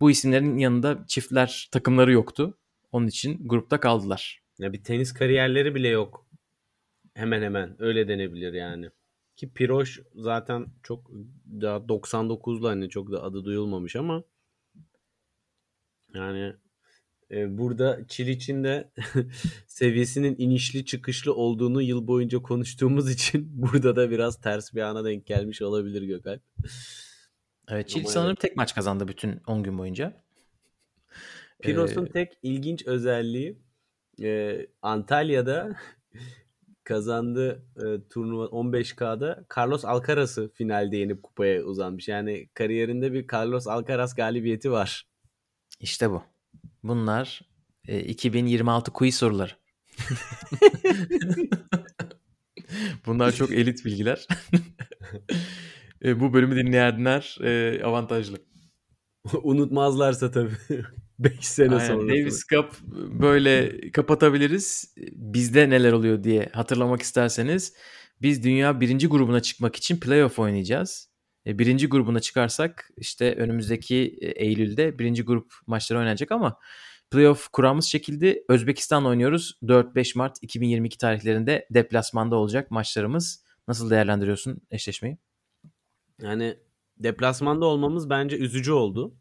[0.00, 2.58] Bu isimlerin yanında çiftler takımları yoktu.
[2.92, 4.42] Onun için grupta kaldılar.
[4.58, 6.26] Ya bir tenis kariyerleri bile yok.
[7.14, 8.90] Hemen hemen öyle denebilir yani.
[9.36, 11.10] Ki Piroş zaten çok
[11.60, 14.24] daha 99'lu hani çok da adı duyulmamış ama
[16.14, 16.54] Yani
[17.32, 18.90] burada Çiliç'in de
[19.66, 25.26] seviyesinin inişli çıkışlı olduğunu yıl boyunca konuştuğumuz için burada da biraz ters bir ana denk
[25.26, 26.42] gelmiş olabilir Gökalp.
[27.68, 28.40] Evet Çiliç Ama sanırım evet.
[28.40, 30.22] tek maç kazandı bütün 10 gün boyunca.
[31.62, 33.58] Piros'un Ee, tek ilginç özelliği
[34.22, 35.76] e, Antalya'da
[36.84, 42.08] kazandığı e, turnuva 15K'da Carlos Alcaraz'ı finalde yenip kupaya uzanmış.
[42.08, 45.06] Yani kariyerinde bir Carlos Alcaraz galibiyeti var.
[45.80, 46.31] İşte bu.
[46.82, 47.42] Bunlar
[47.88, 49.52] e, 2026 quiz soruları.
[53.06, 54.26] Bunlar çok elit bilgiler.
[56.04, 58.38] E, bu bölümü dinleyenler e, avantajlı.
[59.42, 60.56] Unutmazlarsa tabii.
[61.18, 61.86] 5 sene Aynen.
[61.86, 62.08] sonra.
[62.08, 62.80] Davis Cup
[63.20, 64.94] böyle kapatabiliriz.
[65.12, 67.74] Bizde neler oluyor diye hatırlamak isterseniz
[68.22, 71.11] biz dünya birinci grubuna çıkmak için playoff oynayacağız.
[71.46, 76.58] E, birinci grubuna çıkarsak işte önümüzdeki e, Eylül'de birinci grup maçları oynanacak ama
[77.10, 79.58] playoff kuramız şekilde Özbekistan oynuyoruz.
[79.62, 83.44] 4-5 Mart 2022 tarihlerinde deplasmanda olacak maçlarımız.
[83.68, 85.18] Nasıl değerlendiriyorsun eşleşmeyi?
[86.20, 86.56] Yani
[86.98, 89.14] deplasmanda olmamız bence üzücü oldu.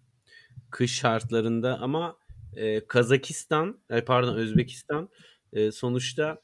[0.69, 2.17] Kış şartlarında ama
[2.55, 5.09] e, Kazakistan, e, pardon Özbekistan
[5.53, 6.39] e, sonuçta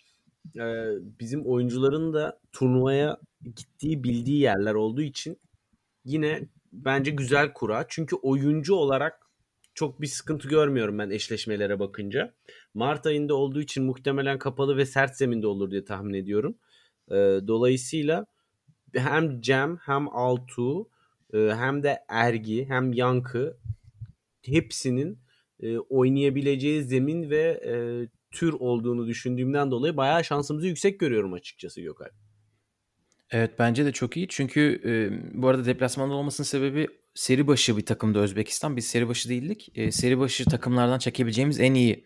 [0.55, 0.85] e,
[1.19, 3.17] bizim oyuncuların da turnuvaya
[3.55, 5.39] gittiği bildiği yerler olduğu için
[6.07, 7.85] yine bence güzel kura.
[7.89, 9.27] Çünkü oyuncu olarak
[9.73, 12.33] çok bir sıkıntı görmüyorum ben eşleşmelere bakınca.
[12.73, 16.57] Mart ayında olduğu için muhtemelen kapalı ve sert zeminde olur diye tahmin ediyorum.
[17.11, 17.15] E,
[17.47, 18.25] dolayısıyla
[18.95, 20.89] hem Cem hem Altu
[21.33, 23.57] e, hem de Ergi hem Yankı
[24.45, 25.19] hepsinin
[25.59, 27.73] e, oynayabileceği zemin ve e,
[28.31, 32.09] tür olduğunu düşündüğümden dolayı bayağı şansımızı yüksek görüyorum açıkçası Gökay.
[33.31, 34.27] Evet bence de çok iyi.
[34.27, 34.91] Çünkü e,
[35.41, 38.77] bu arada deplasmanda olmasının sebebi seri başı bir takımda Özbekistan.
[38.77, 39.71] Biz seri başı değildik.
[39.75, 42.05] E, seri başı takımlardan çekebileceğimiz en iyi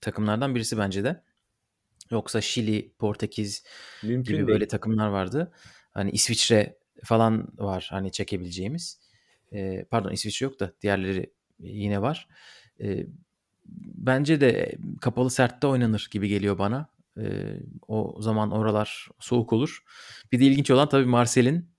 [0.00, 1.22] takımlardan birisi bence de.
[2.10, 3.64] Yoksa Şili, Portekiz
[4.02, 4.48] Mümkün gibi değil.
[4.48, 5.52] böyle takımlar vardı.
[5.90, 9.00] Hani İsviçre falan var hani çekebileceğimiz.
[9.52, 12.28] E, pardon İsviçre yok da diğerleri yine var.
[12.80, 13.06] E,
[13.94, 16.88] bence de kapalı sertte oynanır gibi geliyor bana.
[17.18, 17.56] E,
[17.88, 19.78] o zaman oralar soğuk olur.
[20.32, 21.70] Bir de ilginç olan tabii Marsel'in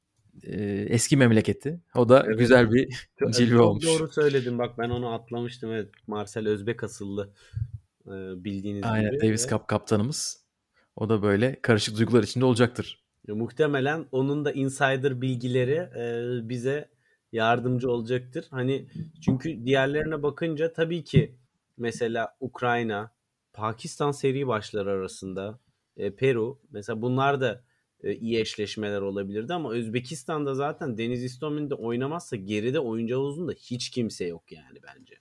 [0.44, 1.80] e, eski memleketi.
[1.96, 2.40] O da Evet.
[2.40, 3.86] güzel bir Çok- cilve çok olmuş.
[3.86, 5.72] doğru söyledin bak ben onu atlamıştım.
[5.72, 7.30] Evet Marcel Özbek asıllı
[8.08, 8.12] e,
[8.44, 9.22] bildiğiniz Aynen gibi.
[9.28, 10.46] Davis Ve- Cup kaptanımız.
[10.96, 13.04] O da böyle karışık duygular içinde olacaktır.
[13.28, 16.90] Ya, muhtemelen onun da insider bilgileri e, bize
[17.32, 18.46] yardımcı olacaktır.
[18.52, 18.86] Hani
[19.22, 21.36] çünkü diğerlerine bakınca tabii ki
[21.78, 23.12] mesela Ukrayna,
[23.60, 25.60] Pakistan seri başları arasında
[25.98, 27.64] e, Peru mesela bunlar da
[28.04, 33.90] e, iyi eşleşmeler olabilirdi ama Özbekistan'da zaten Deniz İstomin de oynamazsa geride oyuncu havuzunda hiç
[33.90, 35.16] kimse yok yani bence.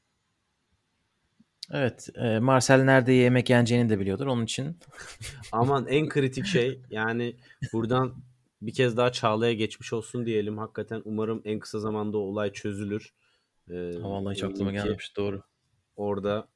[1.72, 4.26] Evet, e, Marcel nerede yemek yeneceğini de biliyordur.
[4.26, 4.76] Onun için
[5.52, 7.36] Aman en kritik şey yani
[7.72, 8.14] buradan
[8.62, 10.58] bir kez daha Çağla'ya geçmiş olsun diyelim.
[10.58, 13.14] Hakikaten umarım en kısa zamanda o olay çözülür.
[13.70, 15.16] Ee, vallahi hiç aklıma gelmemiş.
[15.16, 15.42] Doğru.
[15.96, 16.48] Orada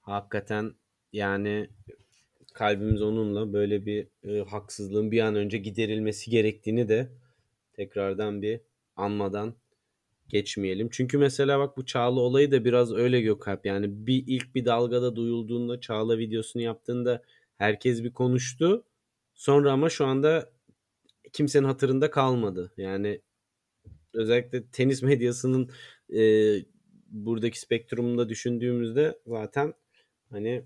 [0.00, 0.74] hakikaten
[1.12, 1.68] yani
[2.54, 7.08] kalbimiz onunla böyle bir e, haksızlığın bir an önce giderilmesi gerektiğini de
[7.72, 8.60] tekrardan bir
[8.96, 9.54] anmadan
[10.28, 10.88] geçmeyelim.
[10.92, 13.66] Çünkü mesela bak bu Çağla olayı da biraz öyle Gökalp.
[13.66, 17.22] Yani bir ilk bir dalgada duyulduğunda Çağla videosunu yaptığında
[17.58, 18.84] herkes bir konuştu.
[19.34, 20.50] Sonra ama şu anda
[21.32, 22.72] kimsenin hatırında kalmadı.
[22.76, 23.20] Yani
[24.14, 25.70] özellikle tenis medyasının
[26.14, 26.22] e,
[27.08, 29.74] buradaki spektrumunda düşündüğümüzde zaten
[30.30, 30.64] hani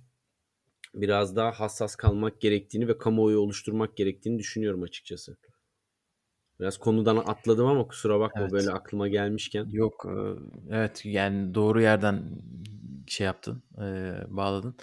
[1.00, 5.36] biraz daha hassas kalmak gerektiğini ve kamuoyu oluşturmak gerektiğini düşünüyorum açıkçası.
[6.60, 8.52] Biraz konudan atladım ama kusura bakma Evet.
[8.52, 9.68] böyle aklıma gelmişken.
[9.70, 10.14] Yok, e,
[10.74, 12.22] evet yani doğru yerden
[13.06, 14.76] şey yaptın, e, bağladın.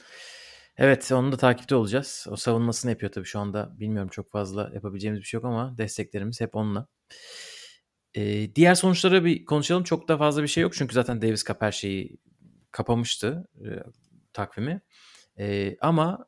[0.77, 2.27] Evet, onu da takipte olacağız.
[2.29, 3.75] O savunmasını yapıyor tabii şu anda.
[3.79, 6.87] Bilmiyorum çok fazla yapabileceğimiz bir şey yok ama desteklerimiz hep onunla.
[8.13, 9.83] E, diğer sonuçlara bir konuşalım.
[9.83, 12.17] Çok da fazla bir şey yok çünkü zaten Davis Cup her şeyi
[12.71, 13.67] kapamıştı e,
[14.33, 14.81] takvimi.
[15.39, 16.25] E, ama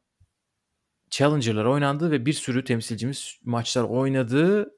[1.10, 4.72] Challenger'lar oynandı ve bir sürü temsilcimiz maçlar oynadı.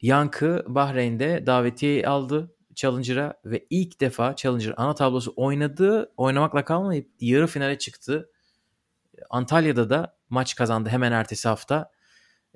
[0.00, 6.12] Yankı Bahreyn'de davetiye aldı Challenger'a ve ilk defa Challenger ana tablosu oynadı.
[6.16, 8.30] Oynamakla kalmayıp yarı finale çıktı.
[9.30, 11.90] Antalya'da da maç kazandı hemen ertesi hafta.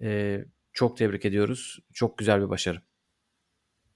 [0.02, 1.78] Ee, çok tebrik ediyoruz.
[1.92, 2.82] Çok güzel bir başarı.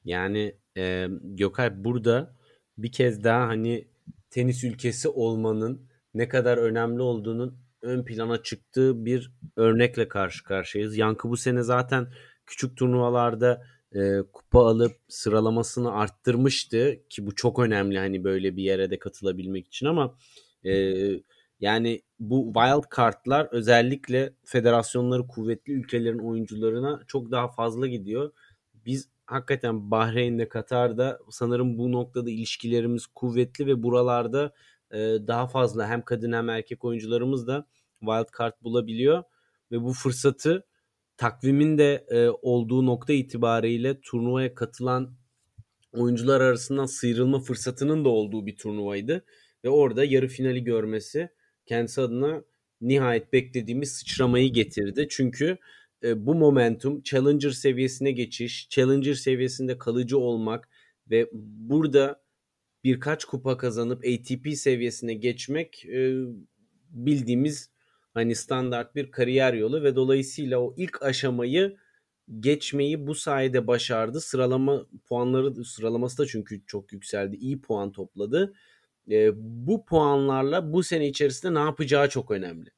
[0.04, 2.36] Yani e, Gökay burada
[2.78, 3.88] bir kez daha hani
[4.30, 10.96] tenis ülkesi olmanın ne kadar önemli olduğunun ön plana çıktığı bir örnekle karşı karşıyayız.
[10.96, 12.12] Yankı bu sene zaten
[12.46, 13.62] küçük turnuvalarda
[13.94, 19.66] e, kupa alıp sıralamasını arttırmıştı ki bu çok önemli hani böyle bir yere de katılabilmek
[19.66, 20.16] için ama
[20.64, 20.72] e,
[21.60, 28.32] yani bu wild card'lar özellikle federasyonları kuvvetli ülkelerin oyuncularına çok daha fazla gidiyor.
[28.86, 34.52] Biz hakikaten Bahreyn'de, Katar'da sanırım bu noktada ilişkilerimiz kuvvetli ve buralarda
[34.92, 37.66] e, daha fazla hem kadın hem erkek oyuncularımız da
[38.00, 39.22] wild card bulabiliyor
[39.72, 40.66] ve bu fırsatı
[41.16, 45.14] takvimin de e, olduğu nokta itibariyle turnuvaya katılan
[45.92, 49.24] oyuncular arasından sıyrılma fırsatının da olduğu bir turnuvaydı
[49.64, 51.28] ve orada yarı finali görmesi
[51.66, 52.42] kendisi adına
[52.80, 55.06] nihayet beklediğimiz sıçramayı getirdi.
[55.10, 55.58] Çünkü
[56.04, 60.68] e, bu momentum Challenger seviyesine geçiş, Challenger seviyesinde kalıcı olmak
[61.10, 62.19] ve burada
[62.84, 66.14] birkaç kupa kazanıp ATP seviyesine geçmek e,
[66.90, 67.70] bildiğimiz
[68.14, 71.76] hani standart bir kariyer yolu ve dolayısıyla o ilk aşamayı
[72.40, 74.20] geçmeyi bu sayede başardı.
[74.20, 77.36] Sıralama puanları sıralaması da çünkü çok yükseldi.
[77.36, 78.54] İyi puan topladı.
[79.10, 82.70] E, bu puanlarla bu sene içerisinde ne yapacağı çok önemli.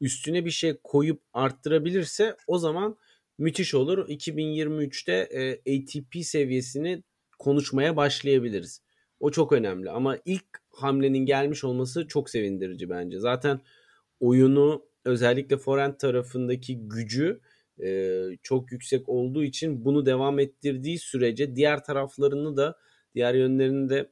[0.00, 2.96] Üstüne bir şey koyup arttırabilirse o zaman
[3.38, 4.08] müthiş olur.
[4.08, 7.02] 2023'te e, ATP seviyesini
[7.38, 8.85] konuşmaya başlayabiliriz.
[9.20, 13.20] O çok önemli ama ilk hamlenin gelmiş olması çok sevindirici bence.
[13.20, 13.60] Zaten
[14.20, 17.40] oyunu özellikle forehand tarafındaki gücü
[17.82, 22.78] e, çok yüksek olduğu için bunu devam ettirdiği sürece diğer taraflarını da
[23.14, 24.10] diğer yönlerini de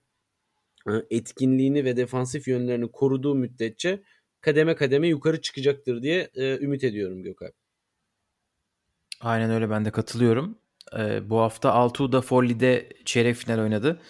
[0.88, 4.02] e, etkinliğini ve defansif yönlerini koruduğu müddetçe
[4.40, 7.52] kademe kademe yukarı çıkacaktır diye e, ümit ediyorum Gökhan.
[9.20, 10.58] Aynen öyle ben de katılıyorum.
[10.98, 14.00] Ee, bu hafta Altuğ'da Folli'de çeyrek final oynadı.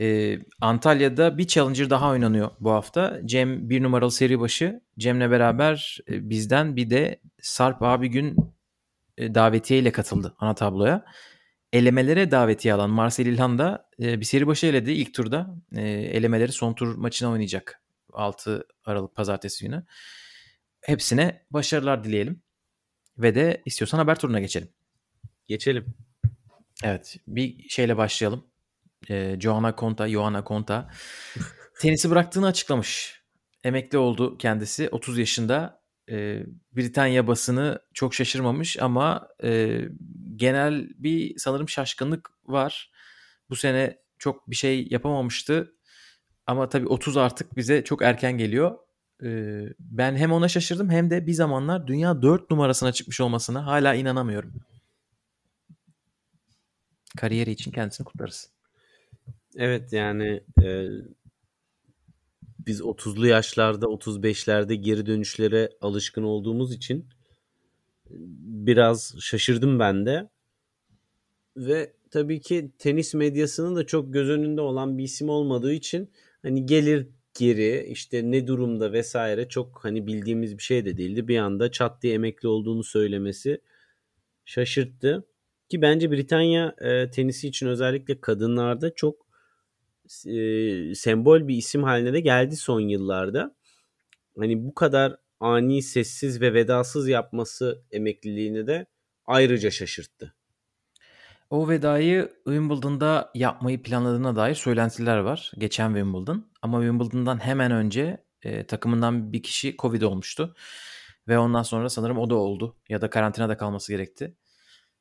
[0.00, 3.20] Ee, Antalya'da bir Challenger daha oynanıyor bu hafta.
[3.24, 4.80] Cem bir numaralı seri başı.
[4.98, 8.36] Cem'le beraber e, bizden bir de Sarp abi gün
[9.18, 11.04] e, davetiye ile katıldı ana tabloya.
[11.72, 15.54] Elemelere davetiye alan Marcel İlhan da e, bir seri başı eledi ilk turda.
[15.76, 17.82] E, elemeleri son tur maçına oynayacak
[18.12, 19.84] 6 Aralık pazartesi günü.
[20.80, 22.42] Hepsine başarılar dileyelim.
[23.18, 24.68] Ve de istiyorsan haber turuna geçelim.
[25.46, 25.94] Geçelim.
[26.84, 28.44] Evet bir şeyle başlayalım.
[29.10, 30.90] Ee, Joanna Conta, Joanna Conta
[31.80, 33.22] tenisi bıraktığını açıklamış.
[33.64, 35.82] Emekli oldu kendisi 30 yaşında.
[36.10, 36.42] Ee,
[36.76, 39.80] Britanya basını çok şaşırmamış ama e,
[40.36, 42.90] genel bir sanırım şaşkınlık var.
[43.50, 45.72] Bu sene çok bir şey yapamamıştı.
[46.46, 48.78] Ama tabii 30 artık bize çok erken geliyor.
[49.22, 53.94] Ee, ben hem ona şaşırdım hem de bir zamanlar dünya 4 numarasına çıkmış olmasına hala
[53.94, 54.54] inanamıyorum.
[57.16, 58.55] Kariyeri için kendisini kutlarız.
[59.56, 60.88] Evet yani e,
[62.66, 67.06] biz 30'lu yaşlarda 35'lerde geri dönüşlere alışkın olduğumuz için
[68.10, 70.28] biraz şaşırdım ben de.
[71.56, 76.10] Ve tabii ki tenis medyasının da çok göz önünde olan bir isim olmadığı için
[76.42, 81.28] hani gelir geri işte ne durumda vesaire çok hani bildiğimiz bir şey de değildi.
[81.28, 83.60] Bir anda çat diye emekli olduğunu söylemesi
[84.44, 85.26] şaşırttı.
[85.68, 89.25] Ki bence Britanya e, tenisi için özellikle kadınlarda çok
[90.26, 93.56] e, sembol bir isim haline de geldi son yıllarda.
[94.38, 98.86] Hani bu kadar ani, sessiz ve vedasız yapması emekliliğini de
[99.26, 100.34] ayrıca şaşırttı.
[101.50, 105.52] O vedayı Wimbledon'da yapmayı planladığına dair söylentiler var.
[105.58, 106.52] Geçen Wimbledon.
[106.62, 110.54] Ama Wimbledon'dan hemen önce e, takımından bir kişi Covid olmuştu.
[111.28, 112.76] Ve ondan sonra sanırım o da oldu.
[112.88, 114.36] Ya da karantinada kalması gerekti.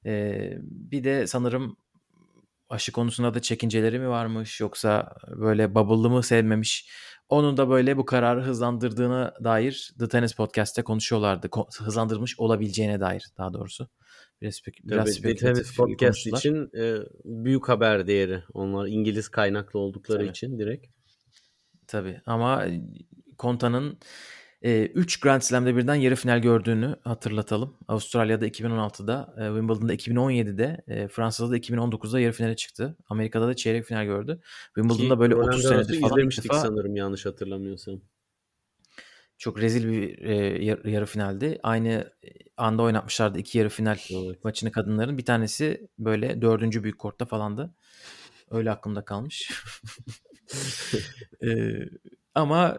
[0.05, 1.77] E, bir de sanırım
[2.75, 6.89] aşı konusunda da çekinceleri mi varmış yoksa böyle bubble'lı mı sevmemiş.
[7.29, 11.47] Onun da böyle bu kararı hızlandırdığına dair The Tennis Podcast'te konuşuyorlardı.
[11.47, 13.87] Ko- hızlandırmış olabileceğine dair daha doğrusu.
[14.41, 18.43] Biraz, biraz Tabii, The Tennis Podcast için e, büyük haber değeri.
[18.53, 20.29] Onlar İngiliz kaynaklı oldukları Tabii.
[20.29, 20.85] için direkt.
[21.87, 22.65] Tabii ama
[23.37, 23.99] Konta'nın
[24.61, 27.77] 3 Grand Slam'de birden yarı final gördüğünü hatırlatalım.
[27.87, 32.97] Avustralya'da 2016'da, e, Wimbledon'da 2017'de, e, Fransa'da da 2019'da yarı finale çıktı.
[33.09, 34.41] Amerika'da da çeyrek final gördü.
[34.75, 38.01] Wimbledon'da böyle Roland 30 senedir falan izlemiştik defa, sanırım yanlış hatırlamıyorsam.
[39.37, 41.59] Çok rezil bir e, yarı, yarı finaldi.
[41.63, 42.13] Aynı
[42.57, 44.43] anda oynatmışlardı iki yarı final evet.
[44.43, 45.17] maçını kadınların.
[45.17, 47.73] Bir tanesi böyle dördüncü büyük kortta falandı.
[48.51, 49.51] Öyle aklımda kalmış.
[51.43, 51.49] e,
[52.35, 52.77] ama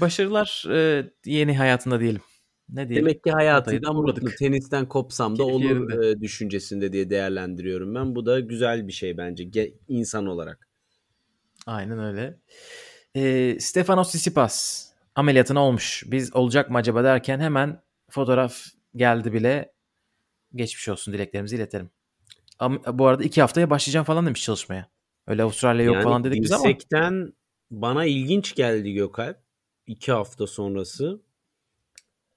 [0.00, 2.20] başarılar e, yeni hayatında diyelim.
[2.68, 3.06] Ne diyelim?
[3.06, 4.30] Demek ki hayatıyla mutlu.
[4.30, 8.14] Tenisten kopsam da olur e, düşüncesinde diye değerlendiriyorum ben.
[8.14, 10.68] Bu da güzel bir şey bence ge- insan olarak.
[11.66, 12.38] Aynen öyle.
[13.14, 16.04] E, Stefanos Tsitsipas ameliyatına olmuş.
[16.06, 18.58] Biz olacak mı acaba derken hemen fotoğraf
[18.96, 19.72] geldi bile.
[20.54, 21.90] Geçmiş olsun dileklerimizi iletelim.
[22.92, 24.90] bu arada iki haftaya başlayacağım falan demiş çalışmaya.
[25.26, 26.64] Öyle Avustralya yok yani falan dedik biz ama.
[27.70, 29.49] Bana ilginç geldi Gökalp.
[29.90, 31.20] İki hafta sonrası.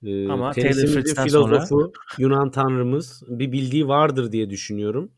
[0.04, 1.91] Ee, Ama Taylor Fritz'ten filozofu sonra...
[2.18, 5.12] Yunan tanrımız bir bildiği vardır diye düşünüyorum.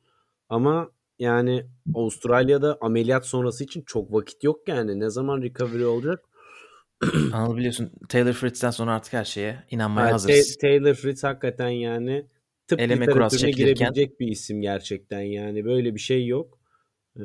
[0.50, 5.00] Ama yani Avustralya'da ameliyat sonrası için çok vakit yok yani.
[5.00, 6.24] Ne zaman recovery olacak?
[7.34, 10.58] Anıl biliyorsun Taylor Fritz'ten sonra artık her şeye inanmaya evet, hazırız.
[10.62, 12.26] Taylor Fritz hakikaten yani
[12.68, 15.66] tıp Eleme literatürüne girebilecek bir isim gerçekten yani.
[15.66, 16.60] Böyle bir şey yok.
[17.20, 17.22] Ee,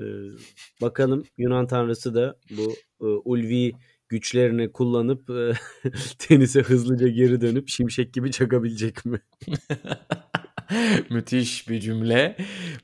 [0.82, 3.72] bakalım Yunan tanrısı da bu e, ulvi
[4.10, 5.52] güçlerini kullanıp e,
[6.18, 9.20] tenise hızlıca geri dönüp şimşek gibi çakabilecek mi?
[11.10, 12.36] Müthiş bir cümle.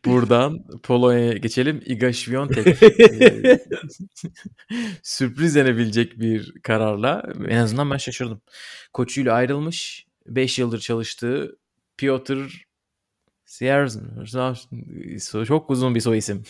[0.05, 1.83] Buradan Polonya'ya geçelim.
[1.87, 2.77] Iga Świątek
[5.03, 8.41] sürpriz denebilecek bir kararla en azından ben şaşırdım.
[8.93, 10.07] Koçuyla ayrılmış.
[10.27, 11.59] 5 yıldır çalıştığı
[11.97, 12.67] Piotr
[13.47, 13.99] Sierz
[15.47, 16.43] çok uzun bir soy isim.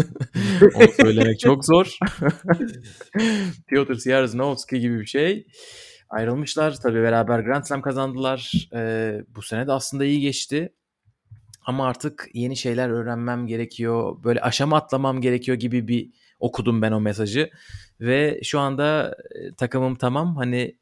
[0.74, 1.98] Onu söylemek çok zor.
[3.68, 5.46] Piotr Sierznovski gibi bir şey.
[6.10, 6.74] Ayrılmışlar.
[6.82, 8.52] Tabii beraber Grand Slam kazandılar.
[8.74, 10.72] Ee, bu sene de aslında iyi geçti.
[11.62, 14.24] Ama artık yeni şeyler öğrenmem gerekiyor.
[14.24, 17.50] Böyle aşama atlamam gerekiyor gibi bir okudum ben o mesajı.
[18.00, 19.16] Ve şu anda
[19.56, 20.36] takımım tamam.
[20.36, 20.78] Hani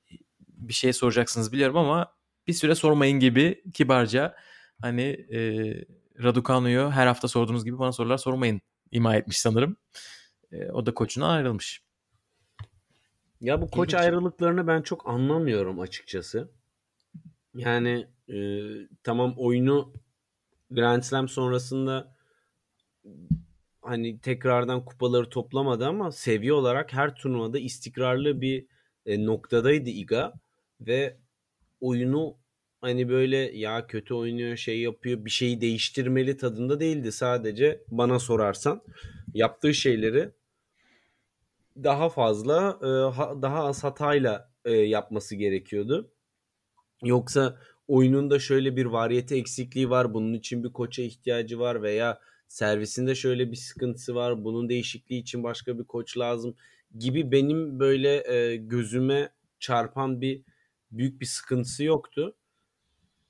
[0.48, 2.14] bir şey soracaksınız biliyorum ama
[2.46, 4.34] bir süre sormayın gibi kibarca
[4.80, 5.02] hani
[5.32, 5.38] e,
[6.22, 8.60] Raducanu'yu her hafta sorduğunuz gibi bana sorular sormayın
[8.92, 9.76] ima etmiş sanırım.
[10.52, 11.82] E, o da koçuna ayrılmış.
[13.40, 14.04] Ya bu koç İlginç.
[14.04, 16.50] ayrılıklarını ben çok anlamıyorum açıkçası.
[17.54, 18.36] Yani e,
[19.02, 19.92] tamam oyunu
[20.70, 22.14] Grand Slam sonrasında
[23.82, 28.66] hani tekrardan kupaları toplamadı ama seviye olarak her turnuvada istikrarlı bir
[29.06, 30.32] e, noktadaydı Iga
[30.80, 31.16] ve
[31.80, 32.36] oyunu
[32.84, 38.82] hani böyle ya kötü oynuyor şey yapıyor bir şeyi değiştirmeli tadında değildi sadece bana sorarsan
[39.34, 40.30] yaptığı şeyleri
[41.76, 42.88] daha fazla e,
[43.42, 46.10] daha az hatayla e, yapması gerekiyordu.
[47.02, 47.58] Yoksa
[47.88, 53.50] oyununda şöyle bir variyete eksikliği var bunun için bir koça ihtiyacı var veya servisinde şöyle
[53.50, 56.56] bir sıkıntısı var bunun değişikliği için başka bir koç lazım
[56.98, 59.30] gibi benim böyle e, gözüme
[59.60, 60.42] çarpan bir
[60.90, 62.36] büyük bir sıkıntısı yoktu.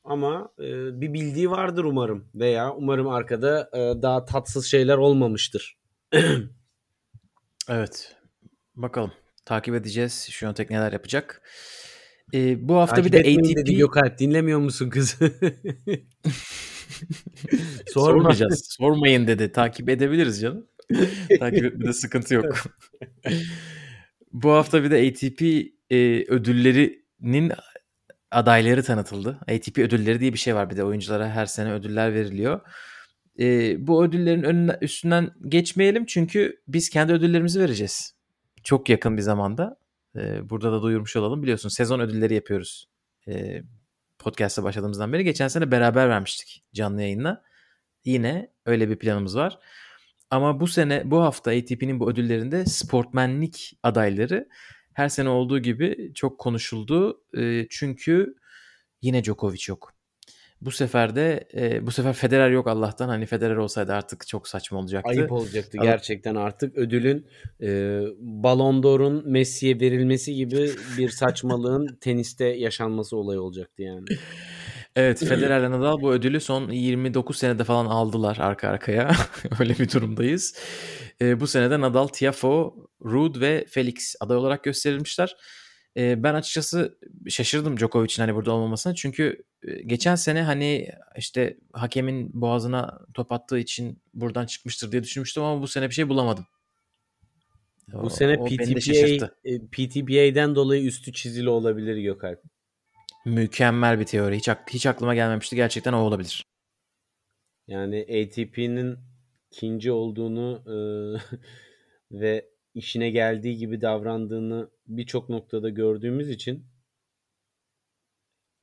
[0.05, 5.79] Ama e, bir bildiği vardır umarım veya umarım arkada e, daha tatsız şeyler olmamıştır.
[7.69, 8.17] evet.
[8.77, 9.13] Bakalım.
[9.45, 10.29] Takip edeceğiz.
[10.31, 11.43] Şu an neler yapacak.
[12.35, 13.57] Ee, bu hafta Takip bir de ATP...
[13.57, 15.19] dedi Gökalp dinlemiyor musun kız?
[17.87, 18.67] Sormayacağız.
[18.79, 19.53] Sormayın dedi.
[19.53, 20.67] Takip edebiliriz canım.
[21.39, 22.65] Takip etmede sıkıntı yok.
[24.33, 25.43] bu hafta bir de ATP
[25.91, 27.53] e, ödüllerinin
[28.35, 29.39] adayları tanıtıldı.
[29.49, 32.61] ATP ödülleri diye bir şey var bir de oyunculara her sene ödüller veriliyor.
[33.39, 38.15] E, bu ödüllerin önüne, üstünden geçmeyelim çünkü biz kendi ödüllerimizi vereceğiz.
[38.65, 39.77] Çok yakın bir zamanda.
[40.17, 41.43] E, burada da duyurmuş olalım.
[41.43, 42.89] Biliyorsun sezon ödülleri yapıyoruz.
[43.29, 43.63] E,
[44.19, 45.25] podcast'a başladığımızdan beri.
[45.25, 47.43] Geçen sene beraber vermiştik canlı yayınla.
[48.05, 49.59] Yine öyle bir planımız var.
[50.31, 54.49] Ama bu sene bu hafta ATP'nin bu ödüllerinde sportmenlik adayları
[54.95, 57.21] her sene olduğu gibi çok konuşuldu.
[57.37, 58.35] E, çünkü
[59.03, 59.95] yine Djokovic yok.
[60.61, 63.09] Bu sefer de e, bu sefer Federer yok Allah'tan.
[63.09, 65.11] Hani Federer olsaydı artık çok saçma olacaktı.
[65.11, 65.91] Ayıp olacaktı Ama...
[65.91, 67.27] gerçekten artık ödülün
[67.63, 74.05] e, Ballon d'Or'un Messi'ye verilmesi gibi bir saçmalığın teniste yaşanması olay olacaktı yani.
[74.97, 79.13] Evet Federer ile Nadal bu ödülü son 29 senede falan aldılar arka arkaya.
[79.61, 80.59] Öyle bir durumdayız.
[81.21, 85.37] E, bu senede Nadal, Tiafo, Ruud ve Felix aday olarak gösterilmişler.
[85.97, 88.95] E, ben açıkçası şaşırdım Djokovic'in hani burada olmamasına.
[88.95, 89.45] Çünkü
[89.87, 95.69] geçen sene hani işte hakemin boğazına top attığı için buradan çıkmıştır diye düşünmüştüm ama bu
[95.69, 96.47] sene bir şey bulamadım.
[97.93, 99.29] Bu o, sene o PTPA,
[99.73, 102.54] PTPA'den dolayı üstü çizili olabilir Gökalp.
[103.25, 104.37] Mükemmel bir teori.
[104.37, 105.57] Hiç, hiç aklıma gelmemişti.
[105.57, 106.45] Gerçekten o olabilir.
[107.69, 108.99] Yani ATP'nin
[109.51, 110.77] ikinci olduğunu e,
[112.21, 116.67] ve işine geldiği gibi davrandığını birçok noktada gördüğümüz için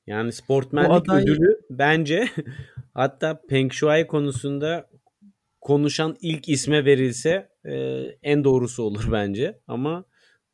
[0.07, 1.24] yani sportmenlik aday...
[1.24, 2.28] ödülü bence
[2.93, 4.89] hatta Peng Shuai konusunda
[5.62, 7.76] konuşan ilk isme verilse e,
[8.24, 9.62] en doğrusu olur bence.
[9.68, 10.05] Ama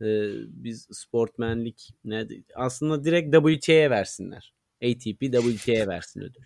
[0.01, 0.07] e,
[0.47, 4.53] biz sportmenlik ne aslında direkt WTA'ya versinler.
[4.83, 6.41] ATP WTA'ya versin ödül.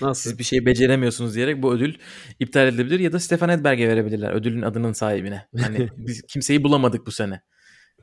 [0.00, 0.30] Nasıl?
[0.30, 1.94] Siz bir şey beceremiyorsunuz diyerek bu ödül
[2.40, 5.48] iptal edilebilir ya da Stefan Edberg'e verebilirler ödülün adının sahibine.
[5.60, 7.42] Hani biz kimseyi bulamadık bu sene.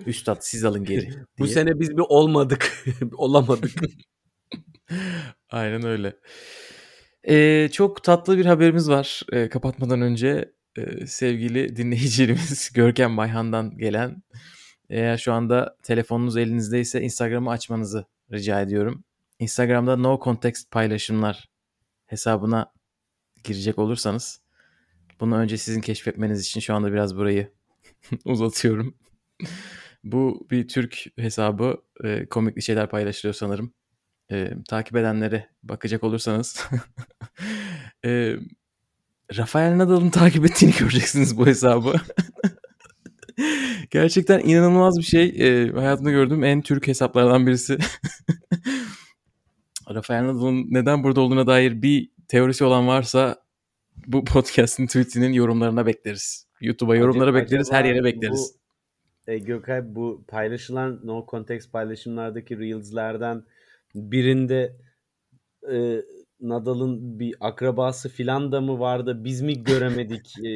[0.06, 1.10] Üstad siz alın geri.
[1.40, 2.86] Bu sene biz bir olmadık.
[3.14, 3.72] Olamadık.
[5.50, 6.16] Aynen öyle.
[7.24, 10.54] Ee, çok tatlı bir haberimiz var ee, kapatmadan önce.
[11.08, 14.24] Sevgili dinleyicilerimiz Görkem Bayhan'dan gelen.
[14.90, 19.04] Eğer şu anda telefonunuz elinizdeyse Instagram'ı açmanızı rica ediyorum.
[19.40, 21.50] Instagram'da no context paylaşımlar
[22.06, 22.74] hesabına
[23.44, 24.42] girecek olursanız
[25.20, 27.52] bunu önce sizin keşfetmeniz için şu anda biraz burayı
[28.26, 28.96] uzatıyorum.
[30.04, 33.74] Bu bir Türk hesabı e, komikli şeyler paylaşılıyor sanırım.
[34.32, 36.68] E, takip edenlere bakacak olursanız
[38.06, 38.36] e,
[39.38, 41.94] Rafael Nadal'ın takip ettiğini göreceksiniz bu hesabı.
[43.92, 45.24] Gerçekten inanılmaz bir şey.
[45.26, 47.78] E, hayatımda gördüğüm en Türk hesaplardan birisi.
[49.90, 53.36] Rafael Nadal'ın neden burada olduğuna dair bir teorisi olan varsa
[54.08, 56.48] bu podcast'in tweetinin yorumlarına bekleriz.
[56.62, 58.56] YouTube'a yorumlara Acaba- bekleriz, her yere bekleriz.
[59.28, 63.44] Bu, e, Gökay bu paylaşılan no context paylaşımlardaki reels'lerden
[63.96, 64.76] birinde
[65.72, 66.02] e,
[66.42, 69.24] Nadal'ın bir akrabası filan da mı vardı?
[69.24, 70.34] Biz mi göremedik?
[70.46, 70.56] E,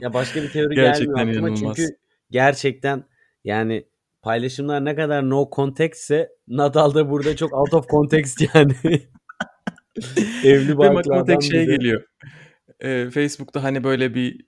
[0.00, 1.76] ya başka bir teori Gerçekten gelmiyor aklıma inanılmaz.
[1.76, 1.96] çünkü
[2.30, 3.04] gerçekten
[3.44, 3.86] yani
[4.22, 8.74] paylaşımlar ne kadar no contextse Nadal da burada çok out of context yani.
[10.44, 12.02] Evli Benim aklıma tek şey geliyor.
[12.80, 14.46] Ee, Facebook'ta hani böyle bir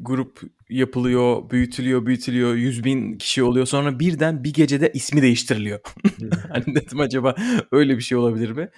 [0.00, 3.66] grup yapılıyor, büyütülüyor, büyütülüyor, 100 bin kişi oluyor.
[3.66, 5.80] Sonra birden bir gecede ismi değiştiriliyor.
[6.52, 7.34] hani dedim acaba
[7.72, 8.68] öyle bir şey olabilir mi?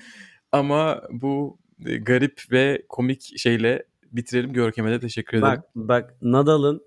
[0.53, 4.53] Ama bu e, garip ve komik şeyle bitirelim.
[4.53, 5.53] Görkem'e de teşekkür ederim.
[5.53, 6.83] Bak bak Nadal'ın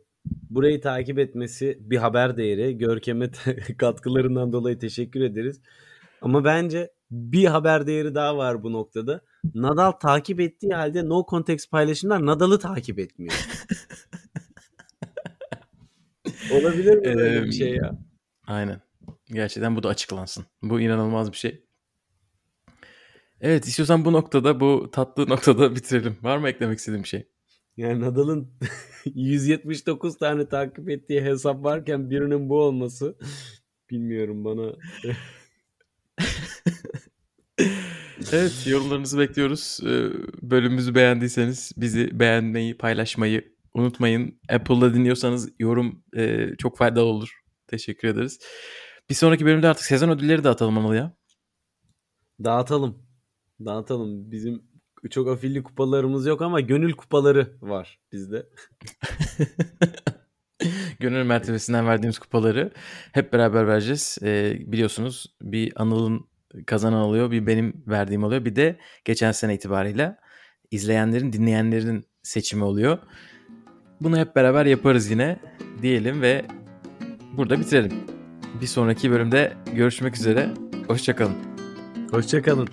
[0.49, 2.77] burayı takip etmesi bir haber değeri.
[2.77, 3.29] Görkem'e
[3.77, 5.61] katkılarından dolayı teşekkür ederiz.
[6.21, 9.21] Ama bence bir haber değeri daha var bu noktada.
[9.53, 13.33] Nadal takip ettiği halde no context paylaşımlar Nadal'ı takip etmiyor.
[16.59, 17.99] Olabilir mi böyle bir şey ya?
[18.47, 18.81] Aynen.
[19.27, 20.45] Gerçekten bu da açıklansın.
[20.61, 21.65] Bu inanılmaz bir şey.
[23.41, 26.17] Evet istiyorsan bu noktada bu tatlı noktada bitirelim.
[26.21, 27.27] Var mı eklemek istediğin bir şey?
[27.77, 28.51] Yani Nadal'ın
[29.05, 33.17] 179 tane takip ettiği hesap varken birinin bu olması
[33.89, 34.73] bilmiyorum bana.
[38.31, 39.79] Evet yorumlarınızı bekliyoruz.
[40.41, 44.39] Bölümümüzü beğendiyseniz bizi beğenmeyi, paylaşmayı unutmayın.
[44.49, 47.41] Apple'da dinliyorsanız yorum e, çok faydalı olur.
[47.67, 48.39] Teşekkür ederiz.
[49.09, 51.15] Bir sonraki bölümde artık sezon ödülleri de atalım Anıl ya.
[52.43, 52.97] Dağıtalım.
[53.65, 54.31] Dağıtalım.
[54.31, 54.63] Bizim
[55.09, 58.49] çok afilli kupalarımız yok ama gönül kupaları var bizde.
[60.99, 62.71] Gönül mertebesinden verdiğimiz kupaları
[63.11, 64.17] hep beraber vereceğiz.
[64.21, 66.27] Ee, biliyorsunuz bir Anıl'ın
[66.67, 68.45] kazanan oluyor, bir benim verdiğim oluyor.
[68.45, 70.17] Bir de geçen sene itibariyle
[70.71, 72.97] izleyenlerin, dinleyenlerin seçimi oluyor.
[74.01, 75.39] Bunu hep beraber yaparız yine
[75.81, 76.45] diyelim ve
[77.37, 77.93] burada bitirelim.
[78.61, 80.49] Bir sonraki bölümde görüşmek üzere.
[80.87, 81.35] Hoşçakalın.
[82.11, 82.67] Hoşçakalın.